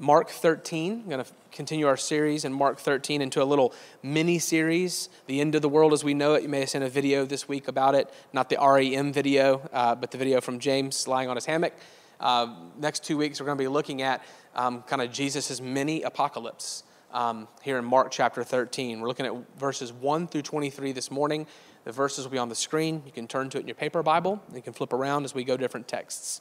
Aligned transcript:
Mark 0.00 0.30
13. 0.30 1.02
I'm 1.02 1.10
going 1.10 1.22
to 1.22 1.30
continue 1.52 1.86
our 1.86 1.96
series 1.98 2.46
in 2.46 2.54
Mark 2.54 2.78
13 2.78 3.20
into 3.20 3.42
a 3.42 3.44
little 3.44 3.74
mini 4.02 4.38
series, 4.38 5.10
The 5.26 5.42
End 5.42 5.54
of 5.54 5.60
the 5.60 5.68
World 5.68 5.92
as 5.92 6.02
We 6.02 6.14
Know 6.14 6.32
It. 6.32 6.42
You 6.42 6.48
may 6.48 6.60
have 6.60 6.70
seen 6.70 6.82
a 6.82 6.88
video 6.88 7.26
this 7.26 7.46
week 7.46 7.68
about 7.68 7.94
it, 7.94 8.10
not 8.32 8.48
the 8.48 8.56
REM 8.56 9.12
video, 9.12 9.68
uh, 9.74 9.94
but 9.94 10.10
the 10.10 10.16
video 10.16 10.40
from 10.40 10.58
James 10.58 11.06
lying 11.06 11.28
on 11.28 11.36
his 11.36 11.44
hammock. 11.44 11.74
Uh, 12.18 12.54
next 12.78 13.04
two 13.04 13.18
weeks, 13.18 13.40
we're 13.40 13.44
going 13.44 13.58
to 13.58 13.62
be 13.62 13.68
looking 13.68 14.00
at 14.00 14.24
um, 14.54 14.82
kind 14.84 15.02
of 15.02 15.12
Jesus' 15.12 15.60
mini 15.60 16.00
apocalypse 16.00 16.82
um, 17.12 17.46
here 17.60 17.76
in 17.76 17.84
Mark 17.84 18.10
chapter 18.10 18.42
13. 18.42 19.02
We're 19.02 19.08
looking 19.08 19.26
at 19.26 19.34
verses 19.58 19.92
1 19.92 20.28
through 20.28 20.42
23 20.42 20.92
this 20.92 21.10
morning. 21.10 21.46
The 21.84 21.92
verses 21.92 22.24
will 22.24 22.32
be 22.32 22.38
on 22.38 22.48
the 22.48 22.54
screen. 22.54 23.02
You 23.04 23.12
can 23.12 23.28
turn 23.28 23.50
to 23.50 23.58
it 23.58 23.60
in 23.60 23.68
your 23.68 23.74
paper 23.74 24.02
Bible. 24.02 24.42
You 24.54 24.62
can 24.62 24.72
flip 24.72 24.94
around 24.94 25.26
as 25.26 25.34
we 25.34 25.44
go 25.44 25.58
different 25.58 25.88
texts. 25.88 26.40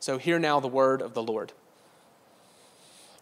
So, 0.00 0.18
hear 0.18 0.40
now 0.40 0.58
the 0.58 0.66
word 0.66 1.00
of 1.02 1.14
the 1.14 1.22
Lord. 1.22 1.52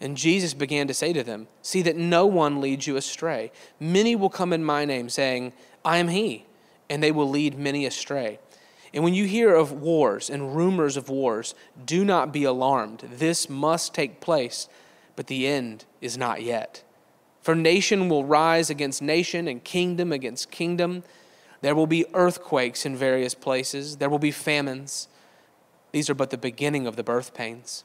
And 0.00 0.16
Jesus 0.16 0.52
began 0.52 0.86
to 0.88 0.94
say 0.94 1.12
to 1.12 1.22
them, 1.22 1.48
See 1.62 1.82
that 1.82 1.96
no 1.96 2.26
one 2.26 2.60
leads 2.60 2.86
you 2.86 2.96
astray. 2.96 3.50
Many 3.80 4.14
will 4.14 4.28
come 4.28 4.52
in 4.52 4.62
my 4.62 4.84
name, 4.84 5.08
saying, 5.08 5.52
I 5.84 5.98
am 5.98 6.08
he, 6.08 6.44
and 6.90 7.02
they 7.02 7.12
will 7.12 7.28
lead 7.28 7.58
many 7.58 7.86
astray. 7.86 8.38
And 8.92 9.02
when 9.02 9.14
you 9.14 9.24
hear 9.24 9.54
of 9.54 9.72
wars 9.72 10.30
and 10.30 10.54
rumors 10.56 10.96
of 10.96 11.08
wars, 11.08 11.54
do 11.84 12.04
not 12.04 12.32
be 12.32 12.44
alarmed. 12.44 13.04
This 13.10 13.48
must 13.48 13.94
take 13.94 14.20
place, 14.20 14.68
but 15.16 15.26
the 15.26 15.46
end 15.46 15.84
is 16.00 16.16
not 16.16 16.42
yet. 16.42 16.82
For 17.40 17.54
nation 17.54 18.08
will 18.08 18.24
rise 18.24 18.70
against 18.70 19.00
nation, 19.00 19.48
and 19.48 19.62
kingdom 19.62 20.12
against 20.12 20.50
kingdom. 20.50 21.04
There 21.60 21.74
will 21.74 21.86
be 21.86 22.04
earthquakes 22.12 22.84
in 22.84 22.96
various 22.96 23.34
places, 23.34 23.96
there 23.96 24.10
will 24.10 24.18
be 24.18 24.30
famines. 24.30 25.08
These 25.92 26.10
are 26.10 26.14
but 26.14 26.30
the 26.30 26.38
beginning 26.38 26.86
of 26.86 26.96
the 26.96 27.02
birth 27.02 27.32
pains. 27.32 27.84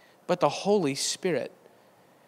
but 0.31 0.39
the 0.39 0.47
Holy 0.47 0.95
Spirit. 0.95 1.51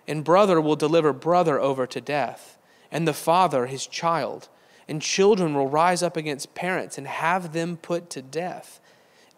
And 0.09 0.26
brother 0.26 0.59
will 0.59 0.76
deliver 0.76 1.14
brother 1.14 1.58
over 1.58 1.88
to 1.88 2.02
death, 2.02 2.58
and 2.92 3.08
the 3.08 3.14
father 3.14 3.66
his 3.66 3.88
child. 3.88 4.50
And 4.90 5.02
children 5.02 5.54
will 5.54 5.70
rise 5.70 6.04
up 6.04 6.18
against 6.18 6.54
parents 6.54 6.98
and 6.98 7.08
have 7.08 7.54
them 7.54 7.78
put 7.78 8.09
to 8.09 8.22
death. 8.22 8.81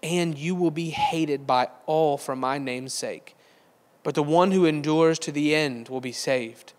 And 0.01 0.35
you 0.35 0.55
will 0.55 0.71
be 0.71 0.89
hated 0.89 1.45
by 1.45 1.67
all 1.85 2.17
for 2.17 2.35
my 2.35 2.57
name's 2.57 2.95
sake. 2.95 3.35
But 4.01 4.15
the 4.15 4.23
one 4.23 4.49
who 4.49 4.65
endures 4.65 5.19
to 5.19 5.31
the 5.31 5.53
end 5.53 5.87
will 5.89 6.01
be 6.01 6.11
saved. 6.11 6.73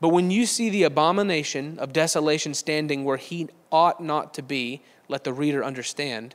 But 0.00 0.08
when 0.08 0.32
you 0.32 0.44
see 0.44 0.70
the 0.70 0.82
abomination 0.82 1.78
of 1.78 1.92
desolation 1.92 2.52
standing 2.52 3.04
where 3.04 3.16
he 3.16 3.48
ought 3.70 4.02
not 4.02 4.34
to 4.34 4.42
be, 4.42 4.82
let 5.06 5.22
the 5.22 5.32
reader 5.32 5.62
understand. 5.62 6.34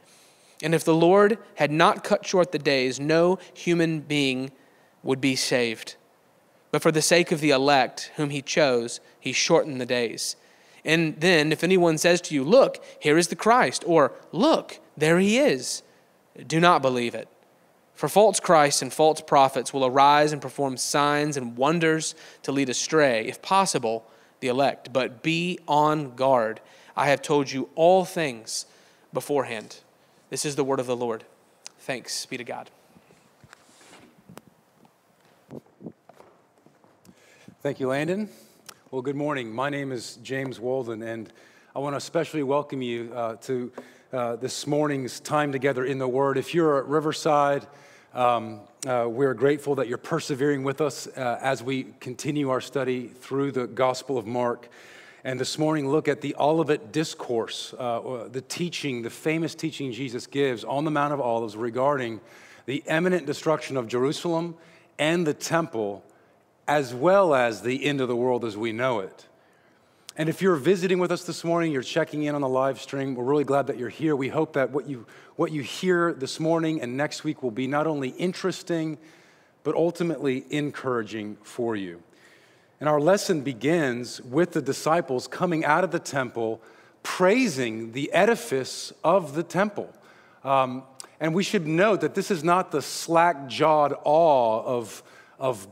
And 0.63 0.75
if 0.75 0.83
the 0.83 0.93
Lord 0.93 1.37
had 1.55 1.71
not 1.71 2.03
cut 2.03 2.25
short 2.25 2.51
the 2.51 2.59
days, 2.59 2.99
no 2.99 3.39
human 3.53 4.01
being 4.01 4.51
would 5.03 5.19
be 5.19 5.35
saved. 5.35 5.95
But 6.71 6.81
for 6.81 6.91
the 6.91 7.01
sake 7.01 7.31
of 7.31 7.41
the 7.41 7.49
elect, 7.49 8.11
whom 8.15 8.29
he 8.29 8.41
chose, 8.41 8.99
he 9.19 9.33
shortened 9.33 9.81
the 9.81 9.85
days. 9.85 10.35
And 10.85 11.19
then, 11.19 11.51
if 11.51 11.63
anyone 11.63 11.97
says 11.97 12.21
to 12.21 12.35
you, 12.35 12.43
Look, 12.43 12.83
here 12.99 13.17
is 13.17 13.27
the 13.27 13.35
Christ, 13.35 13.83
or 13.85 14.13
Look, 14.31 14.79
there 14.97 15.19
he 15.19 15.37
is, 15.37 15.83
do 16.47 16.59
not 16.59 16.81
believe 16.81 17.15
it. 17.15 17.27
For 17.93 18.09
false 18.09 18.39
Christs 18.39 18.81
and 18.81 18.91
false 18.91 19.21
prophets 19.21 19.73
will 19.73 19.85
arise 19.85 20.33
and 20.33 20.41
perform 20.41 20.77
signs 20.77 21.37
and 21.37 21.55
wonders 21.55 22.15
to 22.43 22.51
lead 22.51 22.69
astray, 22.69 23.27
if 23.27 23.41
possible, 23.41 24.05
the 24.39 24.47
elect. 24.47 24.91
But 24.91 25.21
be 25.21 25.59
on 25.67 26.15
guard. 26.15 26.61
I 26.95 27.09
have 27.09 27.21
told 27.21 27.51
you 27.51 27.69
all 27.75 28.05
things 28.05 28.65
beforehand. 29.13 29.81
This 30.31 30.45
is 30.45 30.55
the 30.55 30.63
word 30.63 30.79
of 30.79 30.87
the 30.87 30.95
Lord. 30.95 31.25
Thanks 31.79 32.25
be 32.25 32.37
to 32.37 32.45
God. 32.45 32.69
Thank 37.61 37.81
you, 37.81 37.89
Landon. 37.89 38.29
Well, 38.91 39.01
good 39.01 39.17
morning. 39.17 39.51
My 39.51 39.69
name 39.69 39.91
is 39.91 40.19
James 40.23 40.57
Walden, 40.57 41.03
and 41.03 41.33
I 41.75 41.79
want 41.79 41.95
to 41.95 41.97
especially 41.97 42.43
welcome 42.43 42.81
you 42.81 43.11
uh, 43.13 43.35
to 43.41 43.73
uh, 44.13 44.35
this 44.37 44.65
morning's 44.65 45.19
time 45.19 45.51
together 45.51 45.83
in 45.83 45.97
the 45.97 46.07
Word. 46.07 46.37
If 46.37 46.53
you're 46.53 46.77
at 46.77 46.85
Riverside, 46.85 47.67
um, 48.13 48.61
uh, 48.87 49.07
we're 49.09 49.33
grateful 49.33 49.75
that 49.75 49.89
you're 49.89 49.97
persevering 49.97 50.63
with 50.63 50.79
us 50.79 51.07
uh, 51.07 51.39
as 51.41 51.61
we 51.61 51.87
continue 51.99 52.51
our 52.51 52.61
study 52.61 53.07
through 53.07 53.51
the 53.51 53.67
Gospel 53.67 54.17
of 54.17 54.25
Mark 54.25 54.69
and 55.23 55.39
this 55.39 55.59
morning 55.59 55.87
look 55.87 56.07
at 56.07 56.21
the 56.21 56.35
Olivet 56.39 56.91
Discourse, 56.91 57.75
uh, 57.77 58.27
the 58.31 58.41
teaching, 58.41 59.03
the 59.03 59.09
famous 59.09 59.53
teaching 59.53 59.91
Jesus 59.91 60.25
gives 60.25 60.63
on 60.63 60.83
the 60.83 60.91
Mount 60.91 61.13
of 61.13 61.21
Olives 61.21 61.55
regarding 61.55 62.19
the 62.65 62.83
imminent 62.87 63.27
destruction 63.27 63.77
of 63.77 63.87
Jerusalem 63.87 64.55
and 64.97 65.25
the 65.25 65.33
temple, 65.33 66.03
as 66.67 66.93
well 66.93 67.35
as 67.35 67.61
the 67.61 67.85
end 67.85 68.01
of 68.01 68.07
the 68.07 68.15
world 68.15 68.43
as 68.43 68.57
we 68.57 68.71
know 68.71 68.99
it. 68.99 69.27
And 70.17 70.27
if 70.27 70.41
you're 70.41 70.55
visiting 70.55 70.97
with 70.97 71.11
us 71.11 71.23
this 71.23 71.43
morning, 71.43 71.71
you're 71.71 71.83
checking 71.83 72.23
in 72.23 72.33
on 72.33 72.41
the 72.41 72.49
live 72.49 72.81
stream, 72.81 73.15
we're 73.15 73.23
really 73.23 73.43
glad 73.43 73.67
that 73.67 73.77
you're 73.77 73.89
here. 73.89 74.15
We 74.15 74.27
hope 74.27 74.53
that 74.53 74.71
what 74.71 74.89
you, 74.89 75.05
what 75.35 75.51
you 75.51 75.61
hear 75.61 76.13
this 76.13 76.39
morning 76.39 76.81
and 76.81 76.97
next 76.97 77.23
week 77.23 77.43
will 77.43 77.51
be 77.51 77.67
not 77.67 77.85
only 77.85 78.09
interesting, 78.09 78.97
but 79.63 79.75
ultimately 79.75 80.45
encouraging 80.49 81.37
for 81.43 81.75
you. 81.75 82.01
And 82.81 82.89
our 82.89 82.99
lesson 82.99 83.41
begins 83.41 84.19
with 84.21 84.53
the 84.53 84.61
disciples 84.61 85.27
coming 85.27 85.63
out 85.63 85.83
of 85.83 85.91
the 85.91 85.99
temple, 85.99 86.63
praising 87.03 87.91
the 87.91 88.11
edifice 88.11 88.91
of 89.03 89.35
the 89.35 89.43
temple. 89.43 89.93
Um, 90.43 90.81
and 91.19 91.35
we 91.35 91.43
should 91.43 91.67
note 91.67 92.01
that 92.01 92.15
this 92.15 92.31
is 92.31 92.43
not 92.43 92.71
the 92.71 92.81
slack 92.81 93.47
jawed 93.47 93.93
awe 94.03 94.63
of, 94.63 95.03
of 95.37 95.67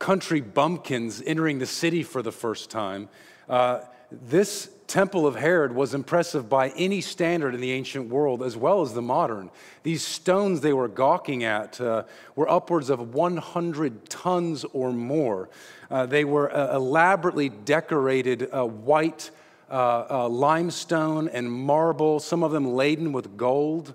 country 0.00 0.40
bumpkins 0.40 1.22
entering 1.24 1.60
the 1.60 1.66
city 1.66 2.02
for 2.02 2.22
the 2.22 2.32
first 2.32 2.70
time. 2.70 3.08
Uh, 3.48 3.82
this 4.10 4.68
temple 4.88 5.26
of 5.26 5.36
Herod 5.36 5.74
was 5.74 5.92
impressive 5.92 6.48
by 6.48 6.70
any 6.70 7.02
standard 7.02 7.54
in 7.54 7.60
the 7.60 7.72
ancient 7.72 8.08
world 8.08 8.42
as 8.42 8.56
well 8.56 8.80
as 8.80 8.94
the 8.94 9.02
modern. 9.02 9.50
These 9.82 10.02
stones 10.02 10.62
they 10.62 10.72
were 10.72 10.88
gawking 10.88 11.44
at 11.44 11.78
uh, 11.78 12.04
were 12.34 12.50
upwards 12.50 12.88
of 12.88 13.14
100 13.14 14.08
tons 14.08 14.64
or 14.72 14.92
more. 14.92 15.50
Uh, 15.90 16.06
they 16.06 16.24
were 16.24 16.50
uh, 16.54 16.74
elaborately 16.74 17.50
decorated 17.50 18.48
uh, 18.50 18.64
white 18.64 19.30
uh, 19.70 20.06
uh, 20.08 20.28
limestone 20.28 21.28
and 21.28 21.52
marble, 21.52 22.18
some 22.18 22.42
of 22.42 22.50
them 22.50 22.72
laden 22.72 23.12
with 23.12 23.36
gold, 23.36 23.92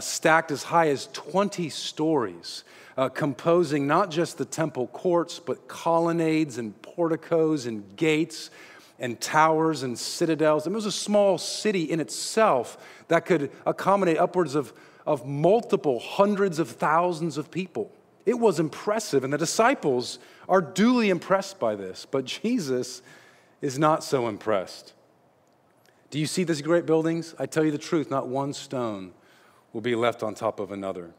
stacked 0.00 0.50
as 0.50 0.62
high 0.62 0.88
as 0.88 1.08
20 1.12 1.68
stories. 1.68 2.64
composing 3.14 3.86
not 3.86 4.10
just 4.10 4.38
the 4.38 4.44
temple 4.44 4.86
courts, 4.86 5.38
but 5.38 5.68
colonnades 5.68 6.58
and 6.58 6.80
porticos 6.80 7.66
and 7.66 7.96
gates 7.96 8.50
and 9.00 9.20
towers 9.20 9.82
and 9.82 9.98
citadels. 9.98 10.66
I 10.66 10.70
mean, 10.70 10.74
it 10.74 10.76
was 10.76 10.86
a 10.86 10.92
small 10.92 11.38
city 11.38 11.84
in 11.84 11.98
itself 11.98 12.78
that 13.08 13.26
could 13.26 13.50
accommodate 13.66 14.18
upwards 14.18 14.54
of, 14.54 14.72
of 15.06 15.26
multiple 15.26 15.98
hundreds 15.98 16.58
of 16.58 16.68
thousands 16.68 17.38
of 17.38 17.50
people. 17.50 17.90
It 18.26 18.38
was 18.38 18.60
impressive, 18.60 19.24
and 19.24 19.32
the 19.32 19.38
disciples 19.38 20.18
are 20.48 20.60
duly 20.60 21.08
impressed 21.08 21.58
by 21.58 21.74
this, 21.74 22.06
but 22.08 22.26
Jesus 22.26 23.00
is 23.62 23.78
not 23.78 24.04
so 24.04 24.28
impressed. 24.28 24.92
Do 26.10 26.18
you 26.18 26.26
see 26.26 26.44
these 26.44 26.60
great 26.60 26.86
buildings? 26.86 27.34
I 27.38 27.46
tell 27.46 27.64
you 27.64 27.70
the 27.70 27.78
truth, 27.78 28.10
not 28.10 28.28
one 28.28 28.52
stone 28.52 29.12
will 29.72 29.80
be 29.80 29.94
left 29.94 30.22
on 30.22 30.34
top 30.34 30.60
of 30.60 30.72
another. 30.72 31.10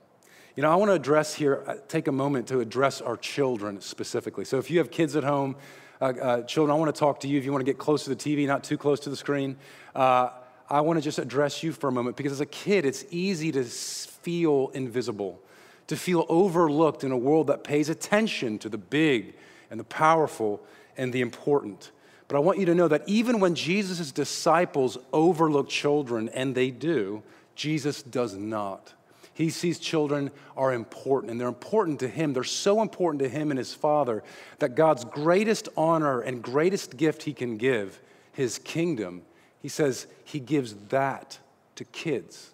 You 0.55 0.63
know, 0.63 0.71
I 0.71 0.75
want 0.75 0.89
to 0.89 0.95
address 0.95 1.33
here, 1.33 1.63
uh, 1.65 1.75
take 1.87 2.07
a 2.07 2.11
moment 2.11 2.47
to 2.49 2.59
address 2.59 2.99
our 3.01 3.15
children 3.15 3.79
specifically. 3.79 4.43
So 4.43 4.57
if 4.57 4.69
you 4.69 4.79
have 4.79 4.91
kids 4.91 5.15
at 5.15 5.23
home, 5.23 5.55
uh, 6.01 6.05
uh, 6.05 6.41
children, 6.43 6.75
I 6.75 6.79
want 6.79 6.93
to 6.93 6.99
talk 6.99 7.19
to 7.21 7.27
you. 7.27 7.37
If 7.37 7.45
you 7.45 7.51
want 7.51 7.63
to 7.63 7.71
get 7.71 7.77
close 7.77 8.03
to 8.05 8.09
the 8.09 8.15
TV, 8.15 8.47
not 8.47 8.63
too 8.63 8.77
close 8.77 8.99
to 9.01 9.09
the 9.09 9.15
screen, 9.15 9.55
uh, 9.95 10.31
I 10.69 10.81
want 10.81 10.97
to 10.97 11.01
just 11.01 11.19
address 11.19 11.61
you 11.61 11.71
for 11.71 11.89
a 11.89 11.91
moment 11.91 12.17
because 12.17 12.31
as 12.31 12.41
a 12.41 12.45
kid, 12.45 12.85
it's 12.85 13.05
easy 13.11 13.51
to 13.51 13.63
feel 13.63 14.71
invisible, 14.73 15.39
to 15.87 15.95
feel 15.95 16.25
overlooked 16.27 17.03
in 17.03 17.11
a 17.11 17.17
world 17.17 17.47
that 17.47 17.63
pays 17.63 17.89
attention 17.89 18.57
to 18.59 18.69
the 18.69 18.77
big 18.77 19.35
and 19.69 19.79
the 19.79 19.83
powerful 19.83 20.61
and 20.97 21.13
the 21.13 21.21
important. 21.21 21.91
But 22.27 22.37
I 22.37 22.39
want 22.39 22.57
you 22.57 22.65
to 22.67 22.75
know 22.75 22.87
that 22.87 23.03
even 23.07 23.39
when 23.39 23.53
Jesus' 23.53 24.11
disciples 24.11 24.97
overlook 25.11 25.67
children, 25.67 26.29
and 26.29 26.55
they 26.55 26.71
do, 26.71 27.21
Jesus 27.55 28.01
does 28.01 28.35
not. 28.35 28.93
He 29.33 29.49
sees 29.49 29.79
children 29.79 30.31
are 30.57 30.73
important, 30.73 31.31
and 31.31 31.39
they're 31.39 31.47
important 31.47 31.99
to 32.01 32.07
him. 32.07 32.33
They're 32.33 32.43
so 32.43 32.81
important 32.81 33.23
to 33.23 33.29
him 33.29 33.49
and 33.49 33.57
his 33.57 33.73
father 33.73 34.23
that 34.59 34.75
God's 34.75 35.05
greatest 35.05 35.69
honor 35.77 36.21
and 36.21 36.41
greatest 36.41 36.97
gift 36.97 37.23
he 37.23 37.33
can 37.33 37.57
give, 37.57 38.01
his 38.33 38.59
kingdom, 38.59 39.23
he 39.61 39.69
says 39.69 40.07
he 40.23 40.39
gives 40.39 40.73
that 40.89 41.39
to 41.75 41.85
kids. 41.85 42.51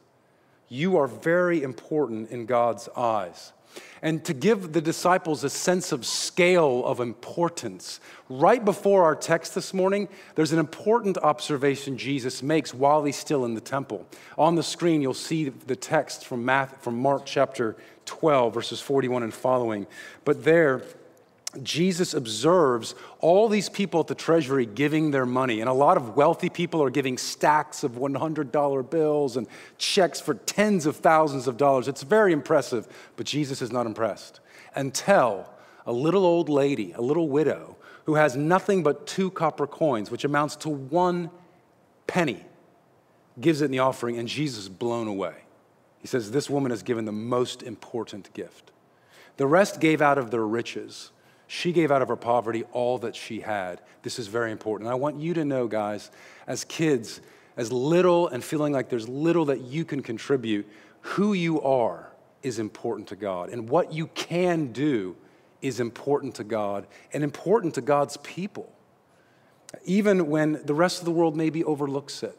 You 0.69 0.97
are 0.97 1.07
very 1.07 1.63
important 1.63 2.29
in 2.29 2.45
God's 2.45 2.89
eyes 2.95 3.53
and 4.01 4.23
to 4.25 4.33
give 4.33 4.73
the 4.73 4.81
disciples 4.81 5.43
a 5.43 5.49
sense 5.49 5.91
of 5.91 6.05
scale 6.05 6.85
of 6.85 6.99
importance. 6.99 7.99
Right 8.29 8.63
before 8.63 9.03
our 9.03 9.15
text 9.15 9.55
this 9.55 9.73
morning, 9.73 10.07
there's 10.35 10.51
an 10.51 10.59
important 10.59 11.17
observation 11.17 11.97
Jesus 11.97 12.43
makes 12.43 12.73
while 12.73 13.03
he's 13.03 13.15
still 13.15 13.45
in 13.45 13.53
the 13.53 13.61
temple. 13.61 14.05
On 14.37 14.55
the 14.55 14.63
screen, 14.63 15.01
you'll 15.01 15.13
see 15.13 15.49
the 15.49 15.75
text 15.75 16.25
from, 16.25 16.45
Matthew, 16.45 16.77
from 16.81 17.01
Mark 17.01 17.25
chapter 17.25 17.75
12, 18.05 18.53
verses 18.53 18.79
41 18.79 19.23
and 19.23 19.33
following. 19.33 19.87
But 20.25 20.43
there, 20.43 20.83
Jesus 21.63 22.13
observes 22.13 22.95
all 23.19 23.47
these 23.49 23.69
people 23.69 23.99
at 23.99 24.07
the 24.07 24.15
treasury 24.15 24.65
giving 24.65 25.11
their 25.11 25.25
money. 25.25 25.61
And 25.61 25.69
a 25.69 25.73
lot 25.73 25.97
of 25.97 26.15
wealthy 26.15 26.49
people 26.49 26.81
are 26.83 26.89
giving 26.89 27.17
stacks 27.17 27.83
of 27.83 27.93
$100 27.93 28.89
bills 28.89 29.37
and 29.37 29.47
checks 29.77 30.19
for 30.19 30.33
tens 30.33 30.85
of 30.85 30.97
thousands 30.97 31.47
of 31.47 31.57
dollars. 31.57 31.87
It's 31.87 32.03
very 32.03 32.33
impressive, 32.33 32.87
but 33.15 33.25
Jesus 33.25 33.61
is 33.61 33.71
not 33.71 33.85
impressed 33.85 34.39
until 34.75 35.49
a 35.85 35.91
little 35.91 36.25
old 36.25 36.49
lady, 36.49 36.91
a 36.93 37.01
little 37.01 37.29
widow, 37.29 37.77
who 38.05 38.15
has 38.15 38.35
nothing 38.35 38.83
but 38.83 39.07
two 39.07 39.31
copper 39.31 39.67
coins, 39.67 40.11
which 40.11 40.23
amounts 40.23 40.55
to 40.57 40.69
one 40.69 41.29
penny, 42.07 42.43
gives 43.39 43.61
it 43.61 43.65
in 43.65 43.71
the 43.71 43.79
offering, 43.79 44.17
and 44.17 44.27
Jesus 44.27 44.63
is 44.63 44.69
blown 44.69 45.07
away. 45.07 45.35
He 45.99 46.07
says, 46.07 46.31
This 46.31 46.49
woman 46.49 46.71
has 46.71 46.83
given 46.83 47.05
the 47.05 47.11
most 47.11 47.63
important 47.63 48.33
gift. 48.33 48.71
The 49.37 49.47
rest 49.47 49.79
gave 49.79 50.01
out 50.01 50.17
of 50.17 50.31
their 50.31 50.45
riches. 50.45 51.11
She 51.47 51.71
gave 51.71 51.91
out 51.91 52.01
of 52.01 52.09
her 52.09 52.17
poverty 52.17 52.63
all 52.73 52.97
that 52.99 53.15
she 53.15 53.39
had. 53.39 53.81
This 54.03 54.19
is 54.19 54.27
very 54.27 54.51
important. 54.51 54.87
And 54.87 54.91
I 54.91 54.95
want 54.95 55.19
you 55.19 55.33
to 55.33 55.45
know, 55.45 55.67
guys, 55.67 56.11
as 56.45 56.63
kids, 56.65 57.21
as 57.55 57.71
little 57.71 58.27
and 58.27 58.43
feeling 58.43 58.73
like 58.73 58.89
there's 58.89 59.07
little 59.07 59.45
that 59.45 59.61
you 59.61 59.85
can 59.85 60.01
contribute, 60.01 60.67
who 61.01 61.33
you 61.33 61.61
are 61.61 62.11
is 62.43 62.59
important 62.59 63.07
to 63.09 63.15
God. 63.15 63.49
And 63.49 63.69
what 63.69 63.93
you 63.93 64.07
can 64.07 64.71
do 64.73 65.15
is 65.61 65.79
important 65.79 66.35
to 66.35 66.43
God 66.43 66.85
and 67.13 67.23
important 67.23 67.73
to 67.75 67.81
God's 67.81 68.17
people, 68.17 68.71
even 69.85 70.27
when 70.27 70.61
the 70.65 70.73
rest 70.73 70.99
of 70.99 71.05
the 71.05 71.11
world 71.11 71.35
maybe 71.35 71.63
overlooks 71.63 72.23
it. 72.23 72.37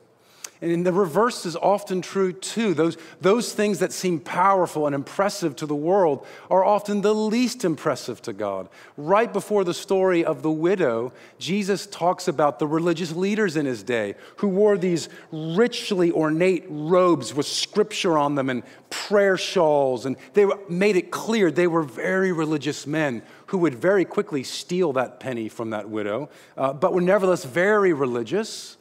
And 0.61 0.85
the 0.85 0.93
reverse 0.93 1.47
is 1.47 1.55
often 1.55 2.03
true 2.03 2.33
too. 2.33 2.75
Those, 2.75 2.97
those 3.21 3.53
things 3.53 3.79
that 3.79 3.93
seem 3.93 4.19
powerful 4.19 4.87
and 4.87 4.95
impressive 4.95 5.55
to 5.57 5.67
the 5.67 5.77
world 5.77 6.27
are 6.51 6.65
often 6.65 7.01
the 7.01 7.15
least 7.15 7.65
impressive 7.65 8.21
to 8.23 8.33
God. 8.33 8.69
Right 8.97 9.33
before 9.33 9.63
the 9.63 9.75
story 9.75 10.25
of 10.25 10.43
the 10.43 10.51
widow, 10.51 11.13
Jesus 11.39 11.87
talks 11.87 12.27
about 12.27 12.59
the 12.59 12.67
religious 12.67 13.15
leaders 13.15 13.57
in 13.57 13.67
his 13.67 13.85
day 13.85 14.17
who 14.39 14.49
wore 14.49 14.77
these 14.77 15.09
richly 15.31 16.11
ornate 16.11 16.65
robes 16.69 17.33
with 17.33 17.47
scripture 17.47 18.19
on 18.19 18.35
them 18.35 18.51
and 18.51 18.65
prayer 18.91 19.37
shawls. 19.37 20.07
And 20.07 20.17
they 20.35 20.47
made 20.69 20.97
it 20.97 21.13
clear 21.13 21.53
they 21.53 21.69
were 21.69 21.85
very 21.85 22.33
religious 22.33 22.85
men 22.85 23.23
who 23.47 23.59
would 23.59 23.77
very 23.77 24.05
quickly 24.05 24.43
steal 24.43 24.93
that 24.95 25.21
penny 25.21 25.49
from 25.49 25.71
that 25.71 25.89
widow, 25.89 26.29
uh, 26.57 26.73
but 26.73 26.93
were 26.93 27.01
nevertheless 27.01 27.45
very 27.45 27.93
religious 27.93 28.77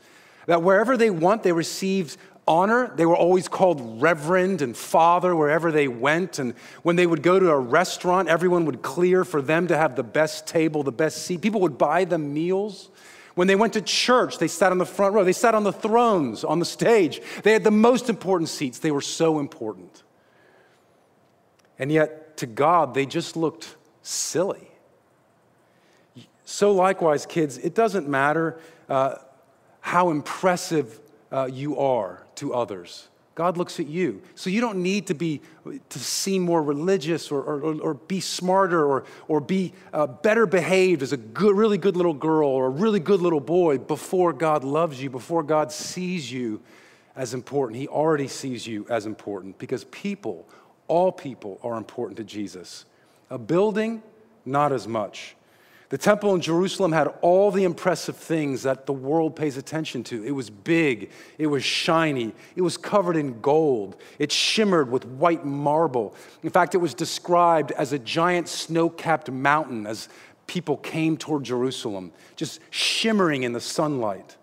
that 0.47 0.63
wherever 0.63 0.97
they 0.97 1.09
went, 1.11 1.44
they 1.44 1.51
received 1.51 2.17
honor. 2.47 2.91
They 2.95 3.05
were 3.05 3.15
always 3.15 3.47
called 3.47 4.01
reverend 4.01 4.61
and 4.61 4.75
father 4.75 5.35
wherever 5.35 5.71
they 5.71 5.88
went. 5.88 6.39
And 6.39 6.55
when 6.81 6.95
they 6.95 7.05
would 7.05 7.21
go 7.21 7.39
to 7.39 7.49
a 7.51 7.59
restaurant, 7.59 8.29
everyone 8.29 8.65
would 8.65 8.81
clear 8.81 9.23
for 9.23 9.41
them 9.41 9.67
to 9.67 9.77
have 9.77 9.95
the 9.95 10.03
best 10.03 10.47
table, 10.47 10.81
the 10.83 10.91
best 10.91 11.23
seat. 11.23 11.41
People 11.41 11.61
would 11.61 11.77
buy 11.77 12.05
them 12.05 12.33
meals. 12.33 12.89
When 13.35 13.47
they 13.47 13.55
went 13.55 13.73
to 13.73 13.81
church, 13.81 14.39
they 14.39 14.47
sat 14.47 14.71
on 14.71 14.79
the 14.79 14.85
front 14.85 15.13
row. 15.13 15.23
They 15.23 15.33
sat 15.33 15.53
on 15.53 15.63
the 15.63 15.73
thrones, 15.73 16.44
on 16.44 16.59
the 16.59 16.65
stage. 16.65 17.21
They 17.44 17.53
had 17.53 17.63
the 17.63 17.69
most 17.69 18.09
important 18.09 18.49
seats. 18.49 18.79
They 18.79 18.91
were 18.91 19.01
so 19.01 19.39
important. 19.39 20.03
And 21.77 21.91
yet, 21.91 22.38
to 22.38 22.47
God, 22.47 22.94
they 22.94 23.05
just 23.05 23.35
looked 23.35 23.75
silly. 24.01 24.71
So, 26.45 26.71
likewise, 26.71 27.25
kids, 27.25 27.57
it 27.57 27.75
doesn't 27.75 28.07
matter. 28.07 28.59
Uh, 28.89 29.15
how 29.88 30.10
impressive 30.10 31.00
uh, 31.31 31.45
you 31.50 31.80
are 31.80 32.22
to 32.36 32.54
others. 32.54 33.07
God 33.36 33.56
looks 33.56 33.80
at 33.80 33.88
you. 33.88 34.22
So 34.36 34.50
you 34.50 34.60
don't 34.60 34.84
need 34.84 35.07
to 35.07 35.13
be 35.13 35.39
to 35.63 36.00
seem 36.00 36.42
more 36.42 36.62
religious 36.62 37.31
or, 37.31 37.42
or, 37.42 37.81
or 37.81 37.94
be 37.94 38.19
smarter 38.19 38.86
or, 38.86 39.06
or 39.30 39.39
be 39.39 39.72
uh, 39.94 40.07
better 40.07 40.45
behaved 40.45 41.04
as 41.04 41.13
a 41.13 41.18
good, 41.18 41.56
really 41.56 41.78
good 41.78 41.95
little 41.95 42.13
girl 42.13 42.50
or 42.50 42.66
a 42.66 42.69
really 42.69 43.00
good 43.00 43.22
little 43.22 43.39
boy 43.39 43.78
before 43.78 44.34
God 44.34 44.66
loves 44.66 45.01
you, 45.01 45.10
before 45.10 45.42
God 45.42 45.71
sees 45.71 46.30
you 46.30 46.61
as 47.16 47.33
important. 47.33 47.80
He 47.80 47.88
already 47.88 48.28
sees 48.28 48.68
you 48.68 48.85
as 48.90 49.06
important 49.06 49.57
because 49.57 49.85
people, 49.85 50.50
all 50.90 51.14
people, 51.14 51.61
are 51.64 51.78
important 51.78 52.18
to 52.18 52.26
Jesus. 52.26 52.83
A 53.30 53.38
building, 53.38 54.04
not 54.45 54.73
as 54.73 54.85
much. 54.85 55.38
The 55.89 55.97
temple 55.97 56.35
in 56.35 56.41
Jerusalem 56.41 56.91
had 56.91 57.07
all 57.21 57.49
the 57.49 57.63
impressive 57.63 58.17
things 58.17 58.63
that 58.63 58.85
the 58.85 58.94
world 58.94 59.37
pays 59.37 59.56
attention 59.56 60.03
to. 60.06 60.21
It 60.23 60.31
was 60.31 60.49
big, 60.49 61.11
it 61.37 61.47
was 61.47 61.63
shiny, 61.63 62.33
it 62.57 62.61
was 62.61 62.75
covered 62.75 63.15
in 63.15 63.39
gold, 63.39 63.95
it 64.19 64.29
shimmered 64.29 64.91
with 64.91 65.06
white 65.06 65.45
marble. 65.45 66.13
In 66.44 66.49
fact, 66.49 66.75
it 66.75 66.79
was 66.79 66.94
described 66.94 67.71
as 67.71 67.94
a 67.94 67.99
giant 67.99 68.49
snow 68.49 68.89
capped 68.89 69.31
mountain 69.31 69.87
as 69.87 70.09
people 70.45 70.75
came 70.75 71.15
toward 71.15 71.45
Jerusalem, 71.45 72.11
just 72.35 72.59
shimmering 72.69 73.44
in 73.44 73.53
the 73.53 73.61
sunlight. 73.61 74.35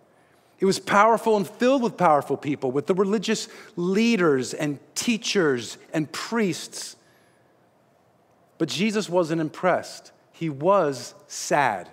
It 0.61 0.65
was 0.65 0.79
powerful 0.79 1.37
and 1.37 1.47
filled 1.47 1.83
with 1.83 1.99
powerful 1.99 2.39
people, 2.39 2.71
with 2.71 2.87
the 2.87 2.95
religious 2.95 3.49
leaders 3.77 4.55
and 4.55 4.79
teachers 4.95 5.77
and 5.93 6.11
priests. 6.11 6.97
But 8.57 8.71
Jesus 8.71 9.11
wasn't 9.11 9.43
impressed 9.43 10.13
he 10.35 10.51
was 10.51 11.15
sad. 11.29 11.89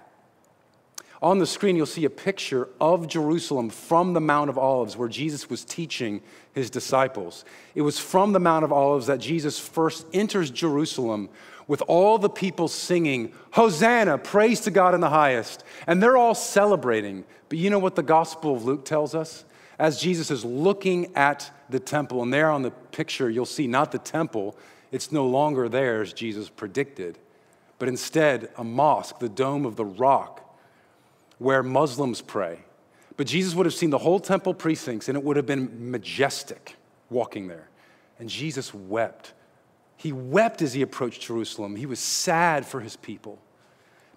On 1.21 1.37
the 1.37 1.45
screen, 1.45 1.75
you'll 1.75 1.85
see 1.85 2.05
a 2.05 2.09
picture 2.09 2.67
of 2.81 3.07
Jerusalem 3.07 3.69
from 3.69 4.13
the 4.13 4.19
Mount 4.19 4.49
of 4.49 4.57
Olives 4.57 4.97
where 4.97 5.07
Jesus 5.07 5.47
was 5.47 5.63
teaching 5.63 6.21
his 6.51 6.71
disciples. 6.71 7.45
It 7.75 7.83
was 7.83 7.99
from 7.99 8.33
the 8.33 8.39
Mount 8.39 8.65
of 8.65 8.73
Olives 8.73 9.05
that 9.05 9.19
Jesus 9.19 9.59
first 9.59 10.07
enters 10.11 10.49
Jerusalem 10.49 11.29
with 11.67 11.83
all 11.83 12.17
the 12.17 12.29
people 12.29 12.67
singing, 12.67 13.31
Hosanna, 13.51 14.17
praise 14.17 14.61
to 14.61 14.71
God 14.71 14.95
in 14.95 15.01
the 15.01 15.09
highest. 15.09 15.63
And 15.85 16.01
they're 16.01 16.17
all 16.17 16.33
celebrating. 16.33 17.23
But 17.47 17.59
you 17.59 17.69
know 17.69 17.79
what 17.79 17.95
the 17.95 18.01
Gospel 18.01 18.55
of 18.55 18.65
Luke 18.65 18.85
tells 18.85 19.13
us? 19.13 19.45
As 19.77 20.01
Jesus 20.01 20.31
is 20.31 20.43
looking 20.43 21.15
at 21.15 21.51
the 21.69 21.79
temple, 21.79 22.23
and 22.23 22.33
there 22.33 22.49
on 22.49 22.63
the 22.63 22.71
picture, 22.71 23.29
you'll 23.29 23.45
see 23.45 23.67
not 23.67 23.91
the 23.91 23.99
temple, 23.99 24.57
it's 24.91 25.11
no 25.11 25.27
longer 25.27 25.69
there 25.69 26.01
as 26.01 26.11
Jesus 26.11 26.49
predicted 26.49 27.19
but 27.81 27.89
instead 27.89 28.51
a 28.59 28.63
mosque, 28.63 29.17
the 29.17 29.27
Dome 29.27 29.65
of 29.65 29.75
the 29.75 29.85
Rock, 29.85 30.55
where 31.39 31.63
Muslims 31.63 32.21
pray. 32.21 32.59
But 33.17 33.25
Jesus 33.25 33.55
would 33.55 33.65
have 33.65 33.73
seen 33.73 33.89
the 33.89 33.97
whole 33.97 34.19
temple 34.19 34.53
precincts 34.53 35.07
and 35.07 35.17
it 35.17 35.23
would 35.23 35.35
have 35.35 35.47
been 35.47 35.89
majestic 35.89 36.75
walking 37.09 37.47
there. 37.47 37.69
And 38.19 38.29
Jesus 38.29 38.71
wept. 38.71 39.33
He 39.97 40.11
wept 40.11 40.61
as 40.61 40.73
he 40.73 40.83
approached 40.83 41.23
Jerusalem. 41.23 41.75
He 41.75 41.87
was 41.87 41.99
sad 41.99 42.67
for 42.67 42.81
his 42.81 42.97
people 42.97 43.39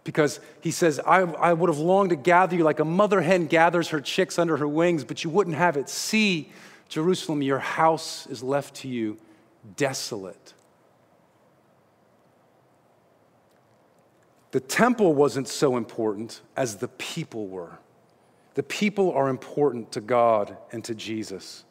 because 0.04 0.40
he 0.60 0.70
says, 0.70 1.00
I, 1.00 1.20
I 1.20 1.54
would 1.54 1.70
have 1.70 1.78
longed 1.78 2.10
to 2.10 2.16
gather 2.16 2.54
you 2.54 2.64
like 2.64 2.80
a 2.80 2.84
mother 2.84 3.22
hen 3.22 3.46
gathers 3.46 3.88
her 3.88 4.00
chicks 4.02 4.38
under 4.38 4.58
her 4.58 4.68
wings, 4.68 5.04
but 5.04 5.24
you 5.24 5.30
wouldn't 5.30 5.56
have 5.56 5.78
it. 5.78 5.88
See, 5.88 6.52
Jerusalem, 6.90 7.40
your 7.40 7.60
house 7.60 8.26
is 8.26 8.42
left 8.42 8.74
to 8.82 8.88
you 8.88 9.16
desolate. 9.78 10.52
The 14.54 14.60
temple 14.60 15.14
wasn't 15.14 15.48
so 15.48 15.76
important 15.76 16.40
as 16.56 16.76
the 16.76 16.86
people 16.86 17.48
were. 17.48 17.80
The 18.54 18.62
people 18.62 19.10
are 19.10 19.28
important 19.28 19.90
to 19.90 20.00
God 20.00 20.56
and 20.70 20.84
to 20.84 20.94
Jesus. 20.94 21.64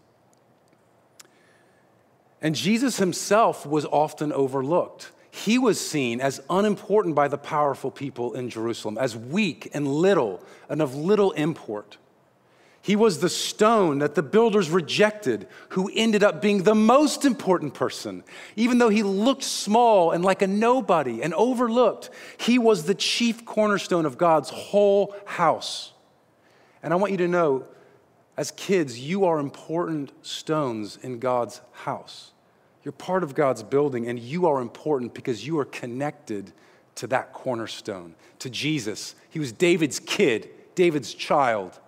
And 2.42 2.54
Jesus 2.54 2.98
himself 2.98 3.66
was 3.66 3.86
often 3.86 4.34
overlooked. 4.34 5.14
He 5.32 5.58
was 5.58 5.80
seen 5.80 6.20
as 6.20 6.42
unimportant 6.50 7.16
by 7.16 7.30
the 7.30 7.38
powerful 7.38 7.90
people 7.90 8.34
in 8.34 8.50
Jerusalem, 8.50 8.98
as 8.98 9.16
weak 9.16 9.70
and 9.74 9.88
little 9.88 10.44
and 10.68 10.82
of 10.82 10.94
little 10.94 11.32
import. 11.32 11.96
He 12.84 12.98
was 12.98 13.20
the 13.20 13.30
stone 13.30 14.00
that 14.00 14.14
the 14.14 14.22
builders 14.22 14.70
rejected, 14.70 15.48
who 15.70 15.90
ended 15.96 16.22
up 16.22 16.42
being 16.42 16.64
the 16.64 16.76
most 16.76 17.24
important 17.24 17.74
person. 17.74 18.26
Even 18.58 18.78
though 18.78 18.90
he 18.90 19.04
looked 19.04 19.44
small 19.44 20.12
and 20.12 20.22
like 20.22 20.42
a 20.42 20.48
nobody 20.48 21.24
and 21.24 21.34
overlooked, 21.34 22.10
he 22.36 22.60
was 22.60 22.84
the 22.84 22.94
chief 22.94 23.46
cornerstone 23.46 24.06
of 24.06 24.18
God's 24.18 24.50
whole 24.50 25.16
house. 25.26 25.94
And 26.84 26.92
I 26.92 26.98
want 26.98 27.14
you 27.14 27.18
to 27.20 27.28
know, 27.30 27.64
as 28.36 28.52
kids, 28.52 29.00
you 29.00 29.24
are 29.24 29.40
important 29.40 30.12
stones 30.22 31.00
in 31.02 31.20
God's 31.20 31.62
house. 31.72 32.34
You're 32.84 32.92
part 32.92 33.24
of 33.24 33.34
God's 33.34 33.64
building, 33.64 34.10
and 34.10 34.20
you 34.20 34.46
are 34.46 34.60
important 34.60 35.14
because 35.14 35.48
you 35.48 35.58
are 35.58 35.66
connected 35.66 36.52
to 36.96 37.08
that 37.08 37.32
cornerstone, 37.32 38.16
to 38.40 38.50
Jesus. 38.50 39.16
He 39.30 39.40
was 39.40 39.54
David's 39.54 40.02
kid, 40.02 40.50
David's 40.76 41.14
child, 41.14 41.80